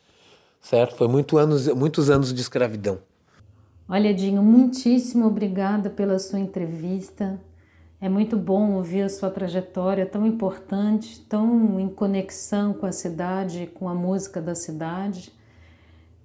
[0.62, 0.96] certo?
[0.96, 3.00] Foi muito anos, muitos anos de escravidão.
[3.90, 7.42] Olha, Dinho, muitíssimo obrigada pela sua entrevista.
[8.00, 13.70] É muito bom ouvir a sua trajetória tão importante, tão em conexão com a cidade,
[13.74, 15.34] com a música da cidade.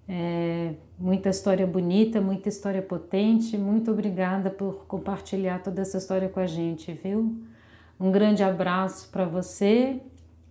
[0.08, 3.58] É, muita história bonita, muita história potente.
[3.58, 7.34] Muito obrigada por compartilhar toda essa história com a gente, viu?
[7.98, 10.00] Um grande abraço para você,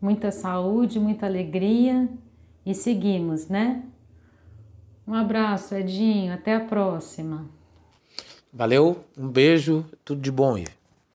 [0.02, 2.10] muita saúde, muita alegria
[2.66, 3.84] e seguimos, né?
[5.08, 7.46] Um abraço, Edinho, até a próxima.
[8.52, 10.85] Valeu, um beijo, tudo de bom, Ive.